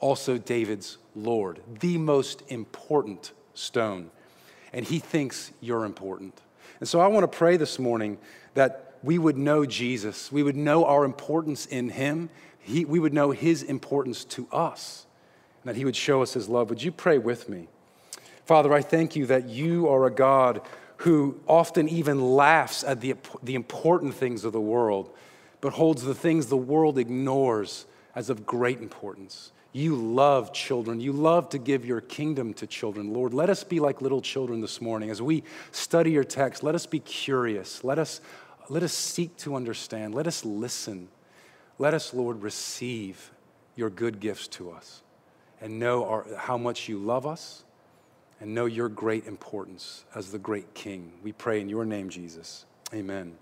also 0.00 0.38
David's 0.38 0.98
Lord, 1.14 1.60
the 1.80 1.98
most 1.98 2.42
important 2.48 3.32
stone. 3.54 4.10
And 4.72 4.84
he 4.84 4.98
thinks 4.98 5.52
you're 5.60 5.84
important. 5.84 6.40
And 6.80 6.88
so 6.88 7.00
I 7.00 7.06
want 7.08 7.30
to 7.30 7.38
pray 7.38 7.56
this 7.56 7.78
morning 7.78 8.18
that 8.54 8.94
we 9.02 9.18
would 9.18 9.38
know 9.38 9.64
Jesus, 9.64 10.30
we 10.30 10.42
would 10.42 10.56
know 10.56 10.84
our 10.84 11.04
importance 11.04 11.66
in 11.66 11.90
him, 11.90 12.30
he, 12.58 12.84
we 12.84 12.98
would 12.98 13.14
know 13.14 13.30
his 13.30 13.62
importance 13.62 14.24
to 14.26 14.46
us, 14.52 15.06
and 15.62 15.70
that 15.70 15.76
he 15.76 15.84
would 15.84 15.96
show 15.96 16.22
us 16.22 16.34
his 16.34 16.48
love. 16.48 16.68
Would 16.68 16.82
you 16.82 16.92
pray 16.92 17.18
with 17.18 17.48
me? 17.48 17.68
Father, 18.44 18.72
I 18.72 18.82
thank 18.82 19.16
you 19.16 19.26
that 19.26 19.48
you 19.48 19.88
are 19.88 20.06
a 20.06 20.10
God 20.10 20.60
who 20.98 21.40
often 21.46 21.88
even 21.88 22.20
laughs 22.20 22.84
at 22.84 23.00
the, 23.00 23.14
the 23.42 23.54
important 23.54 24.14
things 24.14 24.44
of 24.44 24.52
the 24.52 24.60
world, 24.60 25.10
but 25.62 25.72
holds 25.72 26.02
the 26.02 26.14
things 26.14 26.46
the 26.46 26.56
world 26.56 26.98
ignores 26.98 27.86
as 28.14 28.28
of 28.28 28.44
great 28.44 28.80
importance. 28.80 29.52
You 29.72 29.94
love 29.94 30.52
children. 30.52 31.00
You 31.00 31.12
love 31.12 31.48
to 31.50 31.58
give 31.58 31.84
your 31.84 32.00
kingdom 32.00 32.54
to 32.54 32.66
children. 32.66 33.12
Lord, 33.12 33.32
let 33.32 33.48
us 33.48 33.62
be 33.62 33.78
like 33.78 34.02
little 34.02 34.20
children 34.20 34.60
this 34.60 34.80
morning. 34.80 35.10
As 35.10 35.22
we 35.22 35.44
study 35.70 36.10
your 36.10 36.24
text, 36.24 36.62
let 36.62 36.74
us 36.74 36.86
be 36.86 36.98
curious. 36.98 37.84
Let 37.84 37.98
us, 37.98 38.20
let 38.68 38.82
us 38.82 38.92
seek 38.92 39.36
to 39.38 39.54
understand. 39.54 40.14
Let 40.14 40.26
us 40.26 40.44
listen. 40.44 41.08
Let 41.78 41.94
us, 41.94 42.12
Lord, 42.12 42.42
receive 42.42 43.30
your 43.76 43.90
good 43.90 44.18
gifts 44.18 44.48
to 44.48 44.72
us 44.72 45.02
and 45.60 45.78
know 45.78 46.04
our, 46.04 46.26
how 46.36 46.58
much 46.58 46.88
you 46.88 46.98
love 46.98 47.24
us 47.24 47.62
and 48.40 48.54
know 48.54 48.66
your 48.66 48.88
great 48.88 49.26
importance 49.26 50.04
as 50.14 50.32
the 50.32 50.38
great 50.38 50.74
King. 50.74 51.12
We 51.22 51.32
pray 51.32 51.60
in 51.60 51.68
your 51.68 51.84
name, 51.84 52.08
Jesus. 52.08 52.64
Amen. 52.92 53.36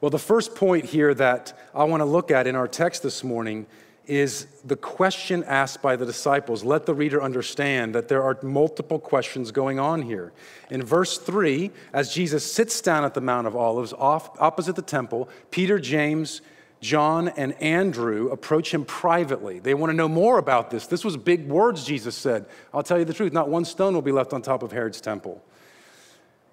Well, 0.00 0.10
the 0.10 0.18
first 0.18 0.54
point 0.54 0.84
here 0.84 1.12
that 1.14 1.58
I 1.74 1.84
want 1.84 2.02
to 2.02 2.04
look 2.04 2.30
at 2.30 2.46
in 2.46 2.54
our 2.54 2.68
text 2.68 3.02
this 3.02 3.24
morning 3.24 3.66
is 4.06 4.46
the 4.64 4.76
question 4.76 5.44
asked 5.44 5.80
by 5.80 5.96
the 5.96 6.04
disciples. 6.04 6.64
Let 6.64 6.86
the 6.86 6.94
reader 6.94 7.22
understand 7.22 7.94
that 7.94 8.08
there 8.08 8.22
are 8.22 8.36
multiple 8.42 8.98
questions 8.98 9.52
going 9.52 9.78
on 9.78 10.02
here. 10.02 10.32
In 10.70 10.82
verse 10.82 11.18
3, 11.18 11.70
as 11.92 12.12
Jesus 12.12 12.50
sits 12.50 12.80
down 12.80 13.04
at 13.04 13.14
the 13.14 13.20
Mount 13.20 13.46
of 13.46 13.54
Olives 13.54 13.92
off, 13.92 14.30
opposite 14.40 14.76
the 14.76 14.82
temple, 14.82 15.28
Peter, 15.50 15.78
James, 15.78 16.40
John 16.80 17.28
and 17.28 17.52
Andrew 17.62 18.28
approach 18.30 18.74
him 18.74 18.84
privately. 18.84 19.60
They 19.60 19.72
want 19.72 19.90
to 19.90 19.94
know 19.94 20.08
more 20.08 20.38
about 20.38 20.70
this. 20.70 20.88
This 20.88 21.04
was 21.04 21.16
big 21.16 21.48
words, 21.48 21.84
Jesus 21.84 22.16
said. 22.16 22.46
I'll 22.74 22.82
tell 22.82 22.98
you 22.98 23.04
the 23.04 23.14
truth, 23.14 23.32
not 23.32 23.48
one 23.48 23.64
stone 23.64 23.94
will 23.94 24.02
be 24.02 24.10
left 24.10 24.32
on 24.32 24.42
top 24.42 24.64
of 24.64 24.72
Herod's 24.72 25.00
temple. 25.00 25.42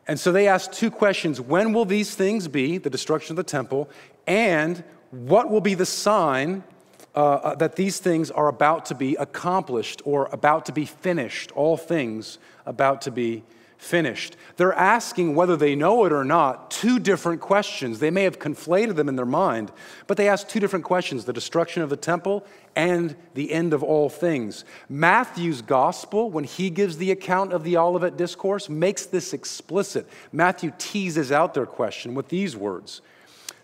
And 0.07 0.19
so 0.19 0.31
they 0.31 0.47
ask 0.47 0.71
two 0.71 0.91
questions 0.91 1.41
When 1.41 1.73
will 1.73 1.85
these 1.85 2.13
things 2.13 2.47
be, 2.47 2.77
the 2.77 2.91
destruction 2.91 3.33
of 3.33 3.37
the 3.37 3.43
temple? 3.43 3.89
And 4.27 4.83
what 5.09 5.49
will 5.49 5.61
be 5.61 5.73
the 5.73 5.85
sign 5.85 6.63
uh, 7.15 7.19
uh 7.19 7.55
that 7.55 7.75
these 7.75 7.99
things 7.99 8.31
are 8.31 8.47
about 8.47 8.85
to 8.85 8.95
be 8.95 9.15
accomplished 9.15 10.01
or 10.05 10.29
about 10.31 10.65
to 10.65 10.71
be 10.71 10.85
finished? 10.85 11.51
All 11.53 11.77
things 11.77 12.37
about 12.65 13.01
to 13.03 13.11
be 13.11 13.43
finished. 13.79 14.35
They're 14.57 14.73
asking 14.73 15.35
whether 15.35 15.55
they 15.55 15.73
know 15.73 16.03
it 16.03 16.11
or 16.11 16.25
not 16.25 16.69
two 16.69 16.99
different 16.99 17.39
questions. 17.39 17.99
They 17.99 18.11
may 18.11 18.23
have 18.23 18.37
conflated 18.37 18.95
them 18.95 19.07
in 19.07 19.15
their 19.15 19.25
mind, 19.25 19.71
but 20.05 20.17
they 20.17 20.27
ask 20.27 20.47
two 20.47 20.59
different 20.59 20.83
questions 20.83 21.23
the 21.23 21.33
destruction 21.33 21.81
of 21.81 21.89
the 21.89 21.97
temple 21.97 22.45
and 22.75 23.15
the 23.35 23.51
end 23.53 23.73
of 23.73 23.81
all 23.81 24.09
things. 24.09 24.65
Matthew's 24.89 25.61
gospel, 25.61 26.29
when 26.29 26.43
he 26.43 26.69
gives 26.69 26.97
the 26.97 27.11
account 27.11 27.53
of 27.53 27.63
the 27.63 27.77
Olivet 27.77 28.17
Discourse, 28.17 28.67
makes 28.67 29.05
this 29.05 29.33
explicit. 29.33 30.07
Matthew 30.33 30.73
teases 30.77 31.31
out 31.31 31.53
their 31.53 31.65
question 31.65 32.13
with 32.13 32.27
these 32.27 32.57
words 32.57 33.01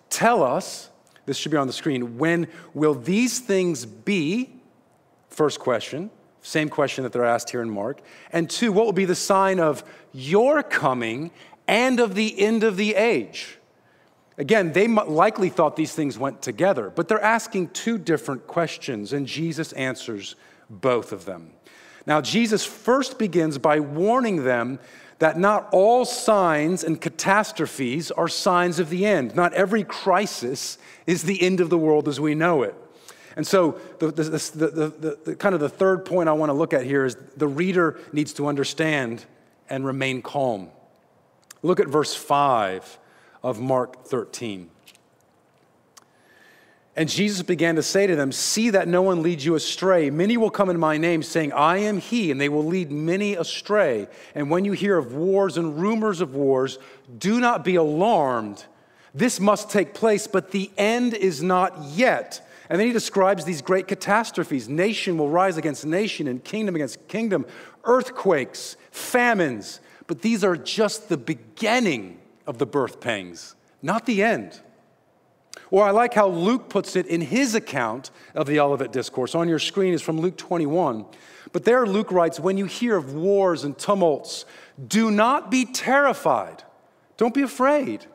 Tell 0.10 0.42
us, 0.42 0.92
this 1.26 1.38
should 1.38 1.52
be 1.52 1.58
on 1.58 1.68
the 1.68 1.74
screen, 1.74 2.18
when 2.18 2.48
will 2.74 2.94
these 2.94 3.40
things 3.40 3.86
be? 3.86 4.50
First 5.30 5.60
question. 5.60 6.10
Same 6.42 6.70
question 6.70 7.04
that 7.04 7.12
they're 7.12 7.26
asked 7.26 7.50
here 7.50 7.62
in 7.62 7.70
Mark. 7.70 8.02
And 8.32 8.50
two, 8.50 8.72
what 8.72 8.86
will 8.86 8.94
be 8.94 9.06
the 9.06 9.16
sign 9.16 9.60
of 9.60 9.84
your 10.14 10.62
coming 10.62 11.32
and 11.68 12.00
of 12.00 12.14
the 12.14 12.40
end 12.40 12.64
of 12.64 12.78
the 12.78 12.96
age? 12.96 13.58
Again, 14.38 14.74
they 14.74 14.88
likely 14.88 15.50
thought 15.50 15.76
these 15.76 15.94
things 15.94 16.18
went 16.20 16.42
together, 16.42 16.92
but 16.94 17.08
they're 17.08 17.22
asking 17.22 17.70
two 17.70 17.98
different 17.98 18.48
questions, 18.48 19.14
and 19.14 19.26
Jesus 19.26 19.72
answers 19.74 20.36
both 20.70 21.12
of 21.12 21.26
them. 21.26 21.52
Now, 22.06 22.22
Jesus 22.22 22.66
first 22.66 23.18
begins 23.18 23.58
by 23.58 23.80
warning 23.80 24.44
them 24.44 24.80
that 25.20 25.38
not 25.38 25.70
all 25.72 26.06
signs 26.06 26.84
and 26.84 27.00
catastrophes 27.00 28.12
are 28.12 28.28
signs 28.28 28.80
of 28.80 28.90
the 28.90 29.06
end. 29.06 29.36
Not 29.36 29.54
every 29.54 29.84
crisis 29.84 30.78
is 31.08 31.24
the 31.24 31.42
end 31.42 31.62
of 31.62 31.70
the 31.70 31.78
world 31.78 32.08
as 32.08 32.20
we 32.20 32.36
know 32.36 32.64
it. 32.64 32.76
And 33.38 33.46
so, 33.46 33.80
the, 34.00 34.12
the, 34.12 34.22
the, 34.24 35.18
the, 35.26 35.36
kind 35.36 35.54
of 35.54 35.62
the 35.62 35.70
third 35.70 36.06
point 36.06 36.30
I 36.30 36.34
want 36.34 36.50
to 36.50 36.54
look 36.54 36.74
at 36.74 36.86
here 36.86 37.06
is 37.06 37.18
the 37.36 37.48
reader 37.48 38.00
needs 38.14 38.34
to 38.34 38.48
understand 38.48 39.26
and 39.70 39.86
remain 39.86 40.22
calm. 40.22 40.70
Look 41.62 41.80
at 41.80 41.88
verse 41.88 42.16
5 42.16 43.00
of 43.44 43.60
Mark 43.60 44.06
13. 44.06 44.70
And 46.98 47.10
Jesus 47.10 47.42
began 47.42 47.76
to 47.76 47.84
say 47.84 48.08
to 48.08 48.16
them, 48.16 48.32
See 48.32 48.70
that 48.70 48.88
no 48.88 49.02
one 49.02 49.22
leads 49.22 49.44
you 49.46 49.56
astray. 49.56 50.10
Many 50.10 50.38
will 50.38 50.50
come 50.50 50.70
in 50.70 50.80
my 50.80 50.98
name, 50.98 51.24
saying, 51.24 51.52
I 51.52 51.78
am 51.80 51.98
he, 51.98 52.32
and 52.32 52.40
they 52.40 52.48
will 52.48 52.64
lead 52.64 52.90
many 52.90 53.36
astray. 53.36 54.08
And 54.34 54.50
when 54.50 54.64
you 54.64 54.72
hear 54.72 54.98
of 54.98 55.14
wars 55.14 55.58
and 55.58 55.78
rumors 55.78 56.22
of 56.22 56.36
wars, 56.36 56.80
do 57.18 57.42
not 57.42 57.66
be 57.66 57.76
alarmed. 57.76 58.66
This 59.14 59.40
must 59.42 59.70
take 59.70 59.94
place, 59.94 60.26
but 60.26 60.52
the 60.52 60.72
end 60.78 61.14
is 61.14 61.44
not 61.44 61.78
yet. 61.84 62.48
And 62.70 62.80
then 62.80 62.88
he 62.88 62.94
describes 62.94 63.44
these 63.44 63.62
great 63.62 63.88
catastrophes. 63.88 64.70
Nation 64.70 65.18
will 65.18 65.30
rise 65.30 65.58
against 65.58 65.86
nation 65.86 66.28
and 66.28 66.44
kingdom 66.44 66.76
against 66.76 67.08
kingdom, 67.10 67.46
earthquakes, 67.84 68.78
famines. 68.92 69.82
But 70.08 70.22
these 70.22 70.44
are 70.44 70.56
just 70.56 71.10
the 71.10 71.18
beginning 71.18 72.20
of 72.48 72.58
the 72.58 72.66
birth 72.66 73.02
pangs, 73.02 73.56
not 73.82 74.06
the 74.06 74.24
end. 74.24 74.62
Or 75.72 75.84
I 75.84 75.92
like 75.92 76.14
how 76.14 76.28
Luke 76.28 76.70
puts 76.70 76.96
it 76.96 77.08
in 77.08 77.22
his 77.22 77.56
account 77.56 78.12
of 78.34 78.48
the 78.48 78.60
Olivet 78.60 78.92
Discourse. 78.92 79.36
On 79.36 79.50
your 79.50 79.60
screen 79.60 79.94
is 79.94 80.02
from 80.02 80.20
Luke 80.20 80.38
21. 80.38 81.06
But 81.52 81.64
there, 81.64 81.86
Luke 81.86 82.12
writes, 82.12 82.40
When 82.40 82.58
you 82.58 82.66
hear 82.66 82.96
of 82.98 83.14
wars 83.14 83.64
and 83.64 83.78
tumults, 83.78 84.46
do 84.88 85.10
not 85.12 85.50
be 85.50 85.66
terrified. 85.66 86.64
Don't 87.18 87.34
be 87.34 87.42
afraid. 87.42 88.06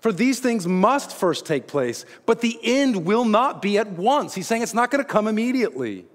For 0.00 0.12
these 0.12 0.40
things 0.40 0.66
must 0.66 1.12
first 1.12 1.44
take 1.44 1.66
place, 1.66 2.06
but 2.24 2.40
the 2.40 2.58
end 2.62 3.04
will 3.04 3.24
not 3.24 3.60
be 3.60 3.76
at 3.76 3.90
once. 3.90 4.34
He's 4.34 4.46
saying 4.46 4.62
it's 4.62 4.72
not 4.72 4.90
going 4.90 5.04
to 5.04 5.08
come 5.08 5.28
immediately. 5.28 6.06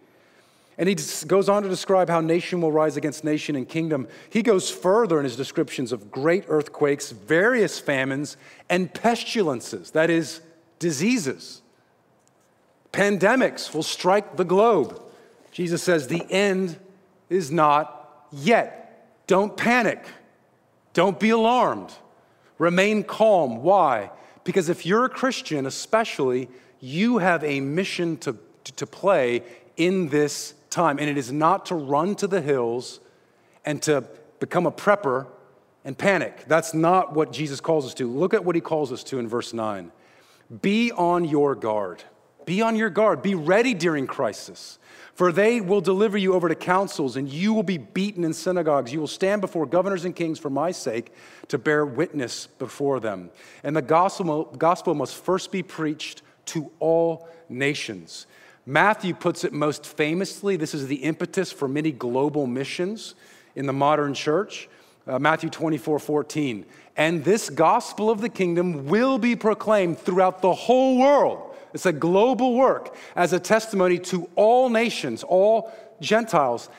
And 0.77 0.89
he 0.89 0.95
goes 1.27 1.47
on 1.47 1.63
to 1.63 1.69
describe 1.69 2.09
how 2.09 2.19
nation 2.19 2.59
will 2.61 2.71
rise 2.71 2.97
against 2.97 3.23
nation 3.23 3.55
and 3.55 3.67
kingdom. 3.67 4.07
He 4.29 4.41
goes 4.41 4.69
further 4.69 5.17
in 5.19 5.23
his 5.23 5.37
descriptions 5.37 5.93
of 5.93 6.11
great 6.11 6.43
earthquakes, 6.49 7.11
various 7.11 7.79
famines, 7.79 8.35
and 8.69 8.93
pestilences 8.93 9.91
that 9.91 10.09
is, 10.09 10.41
diseases. 10.79 11.61
Pandemics 12.91 13.73
will 13.73 13.83
strike 13.83 14.35
the 14.35 14.43
globe. 14.43 15.01
Jesus 15.51 15.81
says 15.81 16.07
the 16.07 16.25
end 16.29 16.77
is 17.29 17.51
not 17.51 18.27
yet. 18.31 19.07
Don't 19.27 19.55
panic. 19.55 20.05
Don't 20.93 21.19
be 21.19 21.29
alarmed. 21.29 21.93
Remain 22.57 23.03
calm. 23.03 23.63
Why? 23.63 24.11
Because 24.43 24.69
if 24.69 24.85
you're 24.85 25.05
a 25.05 25.09
Christian, 25.09 25.65
especially, 25.65 26.49
you 26.79 27.17
have 27.17 27.43
a 27.43 27.59
mission 27.61 28.17
to, 28.17 28.37
to 28.75 28.85
play 28.85 29.43
in 29.77 30.09
this 30.09 30.53
time. 30.75 30.99
And 30.99 31.09
it 31.09 31.17
is 31.17 31.31
not 31.31 31.67
to 31.67 31.75
run 31.75 32.15
to 32.15 32.27
the 32.27 32.41
hills 32.41 32.99
and 33.63 33.81
to 33.83 34.03
become 34.39 34.67
a 34.67 34.71
prepper 34.71 35.25
and 35.83 35.97
panic. 35.97 36.45
That's 36.47 36.73
not 36.73 37.13
what 37.13 37.31
Jesus 37.31 37.59
calls 37.61 37.85
us 37.85 37.93
to. 37.95 38.07
Look 38.07 38.33
at 38.33 38.43
what 38.43 38.55
he 38.55 38.61
calls 38.61 38.91
us 38.91 39.03
to 39.05 39.19
in 39.19 39.27
verse 39.27 39.53
9 39.53 39.91
Be 40.61 40.91
on 40.91 41.25
your 41.25 41.55
guard. 41.55 42.03
Be 42.45 42.61
on 42.61 42.75
your 42.75 42.91
guard. 42.91 43.23
Be 43.23 43.33
ready 43.33 43.73
during 43.73 44.05
crisis. 44.05 44.77
For 45.15 45.31
they 45.31 45.61
will 45.61 45.81
deliver 45.81 46.17
you 46.17 46.33
over 46.33 46.49
to 46.49 46.55
councils, 46.55 47.15
and 47.15 47.27
you 47.27 47.53
will 47.53 47.63
be 47.63 47.77
beaten 47.77 48.23
in 48.23 48.33
synagogues. 48.33 48.91
You 48.91 48.99
will 48.99 49.07
stand 49.07 49.41
before 49.41 49.65
governors 49.65 50.03
and 50.03 50.15
kings 50.15 50.37
for 50.37 50.49
my 50.49 50.71
sake 50.71 51.13
to 51.47 51.57
bear 51.57 51.85
witness 51.85 52.47
before 52.59 52.99
them. 52.99 53.31
And 53.63 53.75
the 53.75 53.81
gospel, 53.81 54.43
gospel 54.57 54.93
must 54.93 55.15
first 55.15 55.51
be 55.51 55.63
preached 55.63 56.21
to 56.47 56.69
all 56.79 57.29
nations. 57.47 58.27
Matthew 58.65 59.13
puts 59.13 59.43
it 59.43 59.53
most 59.53 59.85
famously. 59.85 60.55
This 60.55 60.73
is 60.73 60.87
the 60.87 60.97
impetus 60.97 61.51
for 61.51 61.67
many 61.67 61.91
global 61.91 62.47
missions 62.47 63.15
in 63.55 63.65
the 63.65 63.73
modern 63.73 64.13
church. 64.13 64.67
Uh, 65.07 65.19
Matthew 65.19 65.49
24, 65.49 65.99
14. 65.99 66.65
And 66.97 67.23
this 67.23 67.49
gospel 67.49 68.09
of 68.09 68.21
the 68.21 68.29
kingdom 68.29 68.87
will 68.87 69.19
be 69.19 69.35
proclaimed 69.35 69.99
throughout 69.99 70.41
the 70.41 70.53
whole 70.53 70.97
world 70.97 71.55
it's 71.75 71.85
a 71.85 71.91
global 71.91 72.55
work 72.55 72.95
as 73.17 73.33
a 73.33 73.39
testimony 73.39 73.99
to 73.99 74.29
all 74.35 74.69
nations, 74.69 75.23
all 75.23 75.73
Gentiles. 75.99 76.69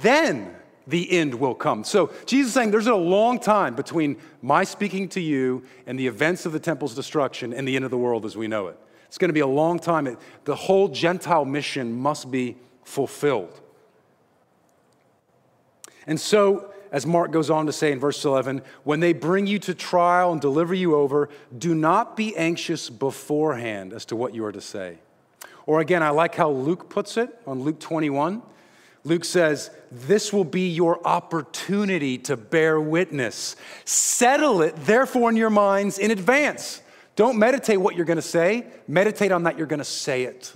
Then 0.00 0.54
the 0.86 1.12
end 1.12 1.34
will 1.34 1.54
come. 1.54 1.84
So 1.84 2.10
Jesus 2.24 2.48
is 2.48 2.54
saying 2.54 2.70
there's 2.70 2.86
a 2.86 2.94
long 2.94 3.40
time 3.40 3.74
between 3.74 4.16
my 4.40 4.64
speaking 4.64 5.06
to 5.10 5.20
you 5.20 5.64
and 5.86 5.98
the 5.98 6.06
events 6.06 6.46
of 6.46 6.52
the 6.52 6.58
temple's 6.58 6.94
destruction 6.94 7.52
and 7.52 7.68
the 7.68 7.76
end 7.76 7.84
of 7.84 7.90
the 7.90 7.98
world 7.98 8.24
as 8.24 8.38
we 8.38 8.48
know 8.48 8.68
it. 8.68 8.80
It's 9.08 9.18
going 9.18 9.30
to 9.30 9.34
be 9.34 9.40
a 9.40 9.46
long 9.46 9.78
time. 9.78 10.16
The 10.44 10.54
whole 10.54 10.88
Gentile 10.88 11.44
mission 11.44 11.92
must 11.92 12.30
be 12.30 12.56
fulfilled. 12.84 13.60
And 16.06 16.20
so 16.20 16.72
as 16.92 17.06
Mark 17.06 17.30
goes 17.30 17.50
on 17.50 17.66
to 17.66 17.72
say 17.72 17.92
in 17.92 18.00
verse 18.00 18.24
11, 18.24 18.62
when 18.84 19.00
they 19.00 19.12
bring 19.12 19.46
you 19.46 19.58
to 19.60 19.74
trial 19.74 20.32
and 20.32 20.40
deliver 20.40 20.74
you 20.74 20.94
over, 20.94 21.28
do 21.56 21.74
not 21.74 22.16
be 22.16 22.36
anxious 22.36 22.88
beforehand 22.88 23.92
as 23.92 24.04
to 24.06 24.16
what 24.16 24.34
you 24.34 24.44
are 24.44 24.52
to 24.52 24.60
say. 24.60 24.98
Or 25.66 25.80
again, 25.80 26.02
I 26.02 26.10
like 26.10 26.34
how 26.34 26.50
Luke 26.50 26.88
puts 26.88 27.16
it 27.16 27.38
on 27.46 27.62
Luke 27.62 27.78
21. 27.78 28.42
Luke 29.04 29.24
says, 29.24 29.70
This 29.92 30.32
will 30.32 30.44
be 30.44 30.68
your 30.68 31.06
opportunity 31.06 32.16
to 32.18 32.36
bear 32.36 32.80
witness. 32.80 33.54
Settle 33.84 34.62
it, 34.62 34.74
therefore, 34.76 35.30
in 35.30 35.36
your 35.36 35.50
minds 35.50 35.98
in 35.98 36.10
advance. 36.10 36.80
Don't 37.18 37.36
meditate 37.36 37.80
what 37.80 37.96
you're 37.96 38.04
going 38.04 38.14
to 38.14 38.22
say, 38.22 38.64
meditate 38.86 39.32
on 39.32 39.42
that 39.42 39.58
you're 39.58 39.66
going 39.66 39.80
to 39.80 39.84
say 39.84 40.22
it. 40.22 40.54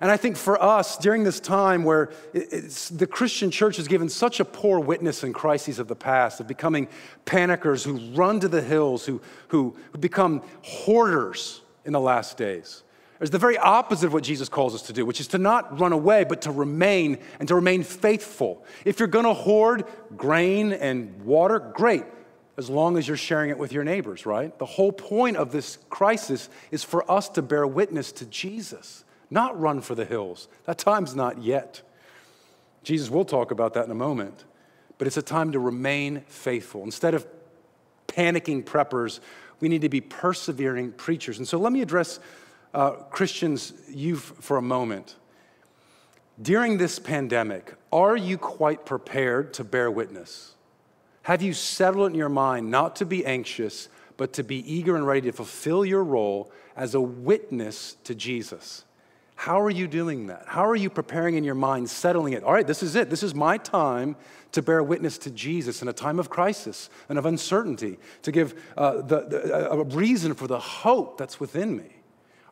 And 0.00 0.10
I 0.10 0.16
think 0.16 0.34
for 0.34 0.60
us, 0.62 0.96
during 0.96 1.24
this 1.24 1.40
time 1.40 1.84
where 1.84 2.10
the 2.32 3.06
Christian 3.06 3.50
church 3.50 3.76
has 3.76 3.86
given 3.86 4.08
such 4.08 4.40
a 4.40 4.46
poor 4.46 4.80
witness 4.80 5.22
in 5.22 5.34
crises 5.34 5.78
of 5.78 5.88
the 5.88 5.94
past, 5.94 6.40
of 6.40 6.46
becoming 6.46 6.88
panickers 7.26 7.84
who 7.84 7.98
run 8.14 8.40
to 8.40 8.48
the 8.48 8.62
hills, 8.62 9.04
who, 9.04 9.20
who 9.48 9.76
become 10.00 10.42
hoarders 10.62 11.60
in 11.84 11.92
the 11.92 12.00
last 12.00 12.38
days. 12.38 12.82
There's 13.18 13.28
the 13.28 13.36
very 13.36 13.58
opposite 13.58 14.06
of 14.06 14.14
what 14.14 14.24
Jesus 14.24 14.48
calls 14.48 14.74
us 14.74 14.80
to 14.86 14.94
do, 14.94 15.04
which 15.04 15.20
is 15.20 15.28
to 15.28 15.38
not 15.38 15.78
run 15.78 15.92
away, 15.92 16.24
but 16.24 16.40
to 16.42 16.50
remain 16.50 17.18
and 17.40 17.48
to 17.48 17.54
remain 17.54 17.82
faithful. 17.82 18.64
If 18.86 19.00
you're 19.00 19.08
going 19.08 19.26
to 19.26 19.34
hoard 19.34 19.84
grain 20.16 20.72
and 20.72 21.24
water, 21.24 21.58
great, 21.58 22.04
as 22.56 22.70
long 22.70 22.96
as 22.96 23.08
you're 23.08 23.16
sharing 23.16 23.50
it 23.50 23.58
with 23.58 23.72
your 23.72 23.84
neighbors, 23.84 24.26
right? 24.26 24.56
The 24.58 24.66
whole 24.66 24.92
point 24.92 25.36
of 25.36 25.52
this 25.52 25.78
crisis 25.90 26.48
is 26.70 26.84
for 26.84 27.10
us 27.10 27.28
to 27.30 27.42
bear 27.42 27.66
witness 27.66 28.12
to 28.12 28.26
Jesus 28.26 29.04
not 29.34 29.58
run 29.60 29.80
for 29.80 29.94
the 29.94 30.04
hills. 30.04 30.48
That 30.64 30.78
time's 30.78 31.14
not 31.14 31.42
yet. 31.42 31.82
Jesus 32.82 33.10
will 33.10 33.24
talk 33.24 33.50
about 33.50 33.74
that 33.74 33.84
in 33.84 33.90
a 33.90 33.96
moment. 33.96 34.44
But 34.96 35.06
it's 35.06 35.16
a 35.16 35.22
time 35.22 35.52
to 35.52 35.58
remain 35.58 36.22
faithful. 36.28 36.84
Instead 36.84 37.14
of 37.14 37.26
panicking 38.06 38.64
preppers, 38.64 39.20
we 39.60 39.68
need 39.68 39.82
to 39.82 39.88
be 39.88 40.00
persevering 40.00 40.92
preachers. 40.92 41.38
And 41.38 41.48
so 41.48 41.58
let 41.58 41.72
me 41.72 41.82
address 41.82 42.20
uh, 42.72 42.92
Christians, 43.10 43.72
you 43.88 44.16
for 44.16 44.56
a 44.56 44.62
moment. 44.62 45.16
During 46.40 46.78
this 46.78 46.98
pandemic, 46.98 47.74
are 47.92 48.16
you 48.16 48.38
quite 48.38 48.86
prepared 48.86 49.54
to 49.54 49.64
bear 49.64 49.90
witness? 49.90 50.54
Have 51.24 51.40
you 51.40 51.54
settled 51.54 52.12
in 52.12 52.18
your 52.18 52.28
mind 52.28 52.70
not 52.70 52.96
to 52.96 53.06
be 53.06 53.24
anxious, 53.24 53.88
but 54.18 54.34
to 54.34 54.44
be 54.44 54.56
eager 54.70 54.94
and 54.94 55.06
ready 55.06 55.22
to 55.22 55.32
fulfill 55.32 55.82
your 55.82 56.04
role 56.04 56.52
as 56.76 56.94
a 56.94 57.00
witness 57.00 57.96
to 58.04 58.14
Jesus? 58.14 58.84
How 59.34 59.58
are 59.58 59.70
you 59.70 59.88
doing 59.88 60.26
that? 60.26 60.44
How 60.46 60.66
are 60.66 60.76
you 60.76 60.90
preparing 60.90 61.36
in 61.36 61.42
your 61.42 61.54
mind, 61.54 61.88
settling 61.88 62.34
it? 62.34 62.44
All 62.44 62.52
right, 62.52 62.66
this 62.66 62.82
is 62.82 62.94
it. 62.94 63.08
This 63.08 63.22
is 63.22 63.34
my 63.34 63.56
time 63.56 64.16
to 64.52 64.60
bear 64.60 64.82
witness 64.82 65.16
to 65.18 65.30
Jesus 65.30 65.80
in 65.80 65.88
a 65.88 65.94
time 65.94 66.18
of 66.18 66.28
crisis 66.28 66.90
and 67.08 67.18
of 67.18 67.24
uncertainty, 67.24 67.98
to 68.20 68.30
give 68.30 68.62
uh, 68.76 69.00
the, 69.00 69.22
the, 69.22 69.70
a 69.70 69.82
reason 69.82 70.34
for 70.34 70.46
the 70.46 70.60
hope 70.60 71.16
that's 71.16 71.40
within 71.40 71.74
me. 71.74 72.02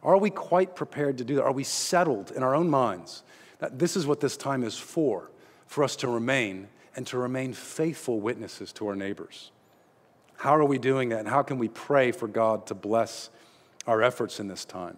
Are 0.02 0.16
we 0.16 0.30
quite 0.30 0.74
prepared 0.74 1.18
to 1.18 1.24
do 1.24 1.34
that? 1.36 1.44
Are 1.44 1.52
we 1.52 1.64
settled 1.64 2.30
in 2.30 2.42
our 2.42 2.54
own 2.54 2.70
minds 2.70 3.22
that 3.58 3.78
this 3.78 3.98
is 3.98 4.06
what 4.06 4.20
this 4.20 4.38
time 4.38 4.64
is 4.64 4.78
for, 4.78 5.30
for 5.66 5.84
us 5.84 5.94
to 5.96 6.08
remain 6.08 6.68
and 6.94 7.06
to 7.08 7.18
remain 7.18 7.52
faithful 7.52 8.20
witnesses 8.20 8.72
to 8.74 8.88
our 8.88 8.96
neighbors? 8.96 9.50
How 10.36 10.56
are 10.56 10.64
we 10.64 10.78
doing 10.78 11.10
that? 11.10 11.20
And 11.20 11.28
how 11.28 11.42
can 11.42 11.58
we 11.58 11.68
pray 11.68 12.12
for 12.12 12.26
God 12.26 12.66
to 12.66 12.74
bless 12.74 13.30
our 13.86 14.02
efforts 14.02 14.40
in 14.40 14.48
this 14.48 14.64
time? 14.64 14.96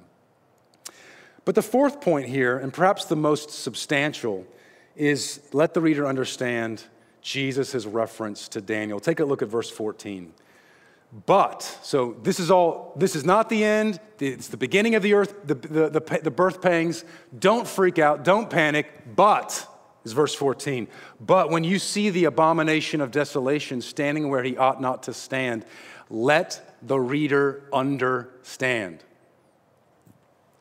But 1.44 1.54
the 1.54 1.62
fourth 1.62 2.00
point 2.00 2.28
here, 2.28 2.58
and 2.58 2.72
perhaps 2.72 3.04
the 3.04 3.16
most 3.16 3.50
substantial, 3.50 4.46
is 4.96 5.40
let 5.52 5.74
the 5.74 5.80
reader 5.80 6.06
understand 6.06 6.84
Jesus' 7.20 7.84
reference 7.84 8.48
to 8.48 8.60
Daniel. 8.60 9.00
Take 9.00 9.20
a 9.20 9.24
look 9.24 9.42
at 9.42 9.48
verse 9.48 9.70
14. 9.70 10.32
But, 11.26 11.62
so 11.82 12.16
this 12.22 12.40
is 12.40 12.50
all, 12.50 12.92
this 12.96 13.14
is 13.14 13.24
not 13.24 13.48
the 13.48 13.62
end. 13.62 14.00
It's 14.18 14.48
the 14.48 14.56
beginning 14.56 14.94
of 14.94 15.02
the 15.02 15.14
earth, 15.14 15.46
the, 15.46 15.54
the, 15.54 15.88
the, 15.88 16.20
the 16.24 16.30
birth 16.30 16.60
pangs. 16.60 17.04
Don't 17.38 17.68
freak 17.68 17.98
out, 17.98 18.24
don't 18.24 18.50
panic. 18.50 19.14
But, 19.14 19.68
is 20.04 20.12
verse 20.12 20.34
14. 20.34 20.86
But 21.20 21.50
when 21.50 21.64
you 21.64 21.78
see 21.78 22.10
the 22.10 22.24
abomination 22.24 23.00
of 23.00 23.10
desolation 23.10 23.80
standing 23.80 24.28
where 24.28 24.42
he 24.42 24.56
ought 24.56 24.80
not 24.80 25.02
to 25.04 25.14
stand, 25.14 25.64
let 26.10 26.76
the 26.82 26.98
reader 26.98 27.64
understand. 27.72 29.02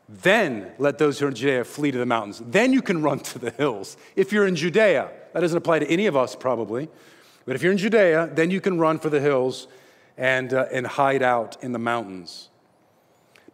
Then 0.08 0.72
let 0.78 0.98
those 0.98 1.20
who 1.20 1.26
are 1.26 1.30
in 1.30 1.36
Judea 1.36 1.64
flee 1.64 1.92
to 1.92 1.98
the 1.98 2.06
mountains. 2.06 2.42
Then 2.46 2.74
you 2.74 2.82
can 2.82 3.02
run 3.02 3.20
to 3.20 3.40
the 3.40 3.52
hills. 3.52 3.98
If 4.16 4.32
you're 4.32 4.48
in 4.48 4.56
Judea, 4.56 5.12
that 5.34 5.40
doesn't 5.40 5.58
apply 5.58 5.80
to 5.80 5.88
any 5.88 6.06
of 6.08 6.16
us 6.16 6.36
probably, 6.36 6.90
but 7.46 7.56
if 7.56 7.64
you're 7.64 7.72
in 7.72 7.78
Judea, 7.78 8.32
then 8.34 8.52
you 8.52 8.62
can 8.62 8.78
run 8.78 9.00
for 9.00 9.10
the 9.10 9.20
hills 9.20 9.68
and, 10.18 10.54
uh, 10.54 10.68
and 10.72 10.86
hide 10.86 11.24
out 11.24 11.62
in 11.64 11.72
the 11.72 11.80
mountains. 11.80 12.50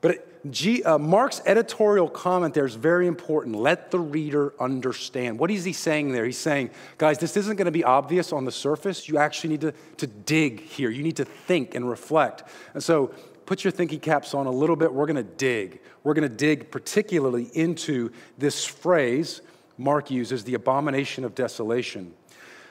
But 0.02 0.28
G, 0.50 0.82
uh, 0.84 0.98
Mark's 0.98 1.42
editorial 1.46 2.08
comment 2.08 2.54
there 2.54 2.66
is 2.66 2.76
very 2.76 3.08
important. 3.08 3.56
Let 3.56 3.92
the 3.92 4.00
reader 4.00 4.54
understand. 4.60 5.38
What 5.38 5.52
is 5.52 5.66
he 5.66 5.74
saying 5.74 6.14
there? 6.14 6.26
He's 6.26 6.38
saying, 6.38 6.70
guys, 6.98 7.18
this 7.18 7.36
isn't 7.36 7.58
going 7.58 7.66
to 7.66 7.72
be 7.72 7.84
obvious 7.84 8.32
on 8.32 8.46
the 8.46 8.52
surface. 8.52 9.10
You 9.10 9.18
actually 9.18 9.50
need 9.50 9.62
to, 9.62 9.74
to 9.98 10.08
dig 10.08 10.62
here. 10.62 10.90
You 10.90 11.04
need 11.04 11.18
to 11.18 11.26
think 11.26 11.76
and 11.76 11.90
reflect. 11.90 12.44
And 12.74 12.82
so 12.82 13.08
put 13.46 13.66
your 13.66 13.72
thinking 13.72 14.00
caps 14.00 14.34
on 14.34 14.46
a 14.46 14.52
little 14.52 14.78
bit. 14.78 14.94
We're 14.94 15.08
going 15.08 15.18
to 15.18 15.24
dig. 15.24 15.82
We're 16.06 16.14
going 16.14 16.30
to 16.30 16.36
dig 16.36 16.72
particularly 16.72 17.50
into 17.54 18.12
this 18.38 18.64
phrase 18.64 19.42
Mark 19.78 20.12
uses, 20.12 20.44
the 20.44 20.56
abomination 20.56 21.24
of 21.24 21.36
desolation. 21.36 22.14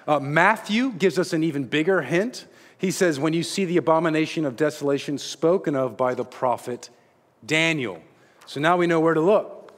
Uh, 0.06 0.20
Matthew 0.20 0.92
gives 0.92 1.18
us 1.18 1.32
an 1.32 1.42
even 1.42 1.64
bigger 1.64 2.02
hint. 2.02 2.46
He 2.76 2.90
says, 2.90 3.18
When 3.18 3.32
you 3.32 3.42
see 3.42 3.64
the 3.64 3.78
abomination 3.78 4.44
of 4.44 4.56
desolation 4.56 5.16
spoken 5.16 5.74
of 5.74 5.96
by 5.96 6.14
the 6.14 6.24
prophet 6.24 6.90
Daniel. 7.44 8.02
So 8.46 8.60
now 8.60 8.76
we 8.76 8.86
know 8.86 9.00
where 9.00 9.14
to 9.14 9.20
look. 9.20 9.72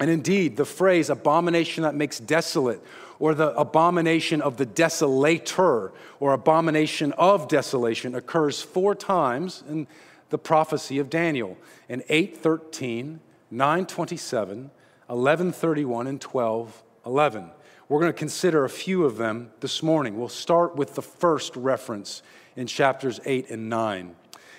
And 0.00 0.10
indeed, 0.10 0.56
the 0.56 0.64
phrase 0.64 1.10
abomination 1.10 1.82
that 1.82 1.94
makes 1.94 2.20
desolate, 2.20 2.82
or 3.18 3.34
the 3.34 3.52
abomination 3.58 4.40
of 4.40 4.56
the 4.56 4.66
desolator, 4.66 5.90
or 6.20 6.32
abomination 6.32 7.12
of 7.12 7.48
desolation, 7.48 8.14
occurs 8.14 8.62
four 8.62 8.94
times 8.94 9.64
in 9.68 9.88
the 10.30 10.38
prophecy 10.38 10.98
of 10.98 11.10
Daniel 11.10 11.56
in 11.88 12.02
8:13, 12.08 13.18
9:27, 13.50 14.70
11:31 15.10 16.06
and 16.06 16.20
12:11. 16.20 17.50
We're 17.88 18.00
going 18.00 18.12
to 18.12 18.18
consider 18.18 18.64
a 18.64 18.70
few 18.70 19.04
of 19.04 19.16
them 19.16 19.50
this 19.60 19.82
morning. 19.82 20.18
We'll 20.18 20.28
start 20.28 20.76
with 20.76 20.94
the 20.94 21.02
first 21.02 21.56
reference 21.56 22.22
in 22.54 22.66
chapters 22.66 23.18
8 23.24 23.50
and 23.50 23.70
9. 23.70 24.14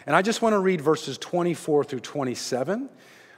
And 0.05 0.15
I 0.15 0.21
just 0.21 0.41
want 0.41 0.53
to 0.53 0.59
read 0.59 0.81
verses 0.81 1.17
24 1.17 1.83
through 1.83 1.99
27 1.99 2.89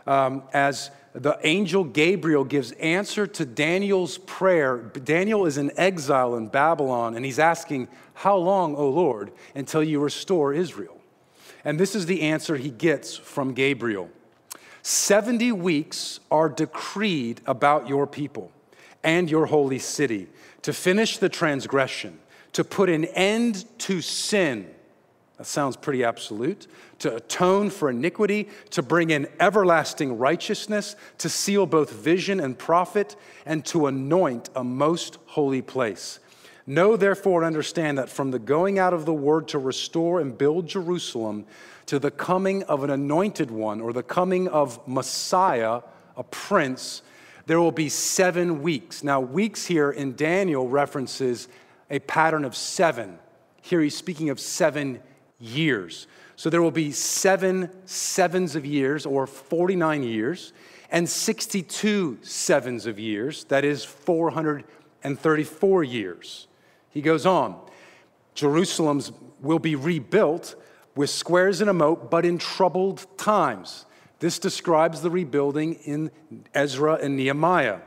um, 0.08 0.44
as 0.54 0.92
the 1.14 1.38
angel 1.44 1.84
Gabriel 1.84 2.44
gives 2.44 2.72
answer 2.74 3.28
to 3.28 3.46
Daniel's 3.46 4.18
prayer. 4.20 4.78
Daniel 4.78 5.46
is 5.46 5.58
in 5.58 5.72
exile 5.78 6.36
in 6.36 6.48
Babylon, 6.48 7.16
and 7.16 7.26
he's 7.26 7.40
asking, 7.40 7.88
How 8.14 8.38
long, 8.38 8.76
O 8.76 8.90
Lord, 8.90 9.32
until 9.54 9.84
you 9.84 10.00
restore 10.00 10.54
Israel? 10.54 11.02
And 11.66 11.80
this 11.80 11.96
is 11.96 12.06
the 12.06 12.22
answer 12.22 12.56
he 12.58 12.72
gets 12.72 13.16
from 13.16 13.54
Gabriel 13.54 14.10
70 14.84 15.52
weeks 15.52 16.20
are 16.32 16.50
decreed 16.50 17.42
about 17.46 17.88
your 17.88 18.08
people 18.08 18.52
and 19.04 19.30
your 19.30 19.46
holy 19.46 19.80
city 19.80 20.28
to 20.64 20.74
finish 20.74 21.18
the 21.18 21.30
transgression, 21.30 22.20
to 22.54 22.64
put 22.64 22.90
an 22.90 23.06
end 23.06 23.66
to 23.80 24.02
sin. 24.02 24.70
That 25.42 25.48
sounds 25.48 25.76
pretty 25.76 26.04
absolute. 26.04 26.68
To 27.00 27.16
atone 27.16 27.72
for 27.72 27.90
iniquity, 27.90 28.48
to 28.70 28.84
bring 28.84 29.10
in 29.10 29.28
everlasting 29.40 30.20
righteousness, 30.20 30.96
to 31.18 31.30
seal 31.30 31.66
both 31.66 31.92
vision 31.92 32.40
and 32.40 32.56
prophet, 32.56 33.16
and 33.44 33.66
to 33.66 33.88
anoint 33.88 34.52
a 34.56 34.64
most 34.64 35.18
holy 35.26 35.64
place. 35.64 36.20
Know 36.68 36.96
therefore 36.96 37.40
and 37.40 37.48
understand 37.48 37.98
that 37.98 38.08
from 38.08 38.30
the 38.30 38.38
going 38.38 38.78
out 38.78 38.94
of 38.94 39.06
the 39.06 39.16
word 39.16 39.48
to 39.48 39.58
restore 39.58 40.20
and 40.20 40.38
build 40.38 40.68
Jerusalem 40.68 41.48
to 41.88 41.98
the 41.98 42.12
coming 42.12 42.62
of 42.66 42.84
an 42.84 42.92
anointed 42.92 43.50
one 43.50 43.82
or 43.82 43.94
the 43.94 44.04
coming 44.04 44.48
of 44.48 44.80
Messiah, 44.88 45.82
a 46.16 46.24
prince, 46.24 47.02
there 47.48 47.60
will 47.60 47.72
be 47.72 47.90
seven 47.90 48.62
weeks. 48.62 49.04
Now, 49.04 49.20
weeks 49.20 49.66
here 49.66 49.90
in 49.90 50.16
Daniel 50.16 50.70
references 50.70 51.48
a 51.90 51.98
pattern 51.98 52.46
of 52.46 52.56
seven. 52.56 53.18
Here 53.64 53.82
he's 53.82 53.98
speaking 53.98 54.30
of 54.30 54.40
seven 54.40 55.00
years. 55.42 56.08
So 56.36 56.50
there 56.50 56.62
will 56.62 56.72
be 56.72 56.92
seven 56.92 57.70
sevens 57.86 58.56
of 58.56 58.66
years, 58.66 59.06
or 59.06 59.28
49 59.28 60.04
years, 60.04 60.54
and 60.90 61.10
62 61.10 62.20
sevens 62.22 62.86
of 62.86 63.00
years, 63.00 63.44
that 63.46 63.64
is 63.64 63.84
434 63.86 65.84
years. 65.84 66.48
He 66.90 67.02
goes 67.02 67.26
on 67.26 67.60
Jerusalem's 68.34 69.12
will 69.42 69.60
be 69.60 69.76
rebuilt 69.76 70.56
with 70.96 71.10
squares 71.10 71.62
and 71.62 71.70
a 71.70 71.74
moat, 71.74 72.12
but 72.12 72.26
in 72.26 72.38
troubled 72.38 73.06
times. 73.18 73.86
This 74.20 74.40
describes 74.40 75.02
the 75.02 75.10
rebuilding 75.10 75.76
in 75.86 76.12
Ezra 76.54 76.96
and 76.96 77.18
Nehemiah. 77.18 77.80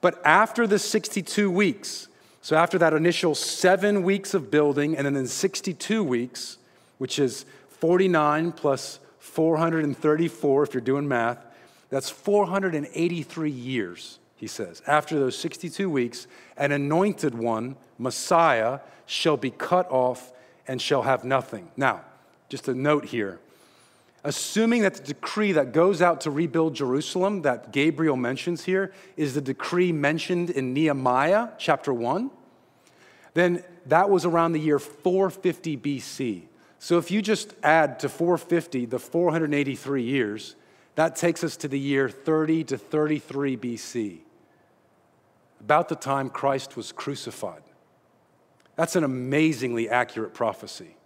But 0.00 0.24
after 0.24 0.66
the 0.66 0.78
62 0.78 1.50
weeks, 1.50 2.08
so 2.40 2.56
after 2.56 2.78
that 2.78 2.92
initial 2.92 3.34
seven 3.34 4.02
weeks 4.02 4.34
of 4.34 4.50
building, 4.50 4.96
and 4.96 5.06
then 5.06 5.16
in 5.16 5.26
62 5.26 6.04
weeks, 6.04 6.58
which 6.98 7.18
is 7.18 7.44
49 7.68 8.52
plus 8.52 9.00
434, 9.18 10.62
if 10.62 10.74
you're 10.74 10.80
doing 10.80 11.08
math, 11.08 11.44
that's 11.88 12.10
483 12.10 13.50
years, 13.50 14.18
he 14.36 14.46
says. 14.46 14.82
After 14.86 15.18
those 15.18 15.38
62 15.38 15.88
weeks, 15.88 16.26
an 16.56 16.72
anointed 16.72 17.34
one, 17.34 17.76
Messiah, 17.98 18.80
shall 19.06 19.36
be 19.36 19.50
cut 19.50 19.90
off 19.90 20.32
and 20.66 20.80
shall 20.80 21.02
have 21.02 21.24
nothing. 21.24 21.70
Now, 21.76 22.02
just 22.48 22.68
a 22.68 22.74
note 22.74 23.06
here 23.06 23.40
assuming 24.26 24.82
that 24.82 24.94
the 24.94 25.04
decree 25.04 25.52
that 25.52 25.72
goes 25.72 26.02
out 26.02 26.20
to 26.22 26.32
rebuild 26.32 26.74
Jerusalem 26.74 27.42
that 27.42 27.70
Gabriel 27.70 28.16
mentions 28.16 28.64
here 28.64 28.92
is 29.16 29.34
the 29.34 29.40
decree 29.40 29.92
mentioned 29.92 30.50
in 30.50 30.74
Nehemiah 30.74 31.50
chapter 31.58 31.94
1, 31.94 32.32
then 33.34 33.62
that 33.86 34.10
was 34.10 34.24
around 34.24 34.50
the 34.50 34.58
year 34.58 34.80
450 34.80 35.76
BC. 35.76 36.42
So 36.78 36.98
if 36.98 37.10
you 37.10 37.22
just 37.22 37.54
add 37.62 37.98
to 38.00 38.08
450 38.08 38.86
the 38.86 38.98
483 38.98 40.02
years, 40.02 40.56
that 40.94 41.16
takes 41.16 41.42
us 41.44 41.56
to 41.58 41.68
the 41.68 41.78
year 41.78 42.08
30 42.08 42.64
to 42.64 42.78
33 42.78 43.56
BC, 43.56 44.18
about 45.60 45.88
the 45.88 45.96
time 45.96 46.28
Christ 46.30 46.76
was 46.76 46.92
crucified. 46.92 47.62
That's 48.76 48.94
an 48.96 49.04
amazingly 49.04 49.88
accurate 49.88 50.34
prophecy. 50.34 50.96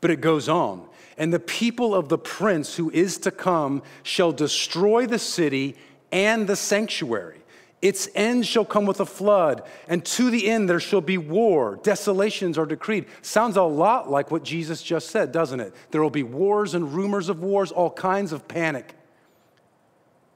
But 0.00 0.10
it 0.10 0.20
goes 0.20 0.48
on. 0.48 0.88
And 1.18 1.32
the 1.32 1.40
people 1.40 1.94
of 1.94 2.08
the 2.08 2.18
prince 2.18 2.76
who 2.76 2.90
is 2.90 3.18
to 3.18 3.30
come 3.30 3.82
shall 4.02 4.32
destroy 4.32 5.06
the 5.06 5.18
city 5.18 5.76
and 6.10 6.46
the 6.46 6.56
sanctuary. 6.56 7.41
Its 7.82 8.08
end 8.14 8.46
shall 8.46 8.64
come 8.64 8.86
with 8.86 9.00
a 9.00 9.06
flood, 9.06 9.64
and 9.88 10.04
to 10.04 10.30
the 10.30 10.48
end 10.48 10.70
there 10.70 10.78
shall 10.78 11.00
be 11.00 11.18
war. 11.18 11.80
Desolations 11.82 12.56
are 12.56 12.64
decreed. 12.64 13.06
Sounds 13.22 13.56
a 13.56 13.62
lot 13.64 14.08
like 14.08 14.30
what 14.30 14.44
Jesus 14.44 14.84
just 14.84 15.10
said, 15.10 15.32
doesn't 15.32 15.58
it? 15.58 15.74
There 15.90 16.00
will 16.00 16.08
be 16.08 16.22
wars 16.22 16.74
and 16.74 16.94
rumors 16.94 17.28
of 17.28 17.40
wars, 17.40 17.72
all 17.72 17.90
kinds 17.90 18.32
of 18.32 18.46
panic. 18.46 18.94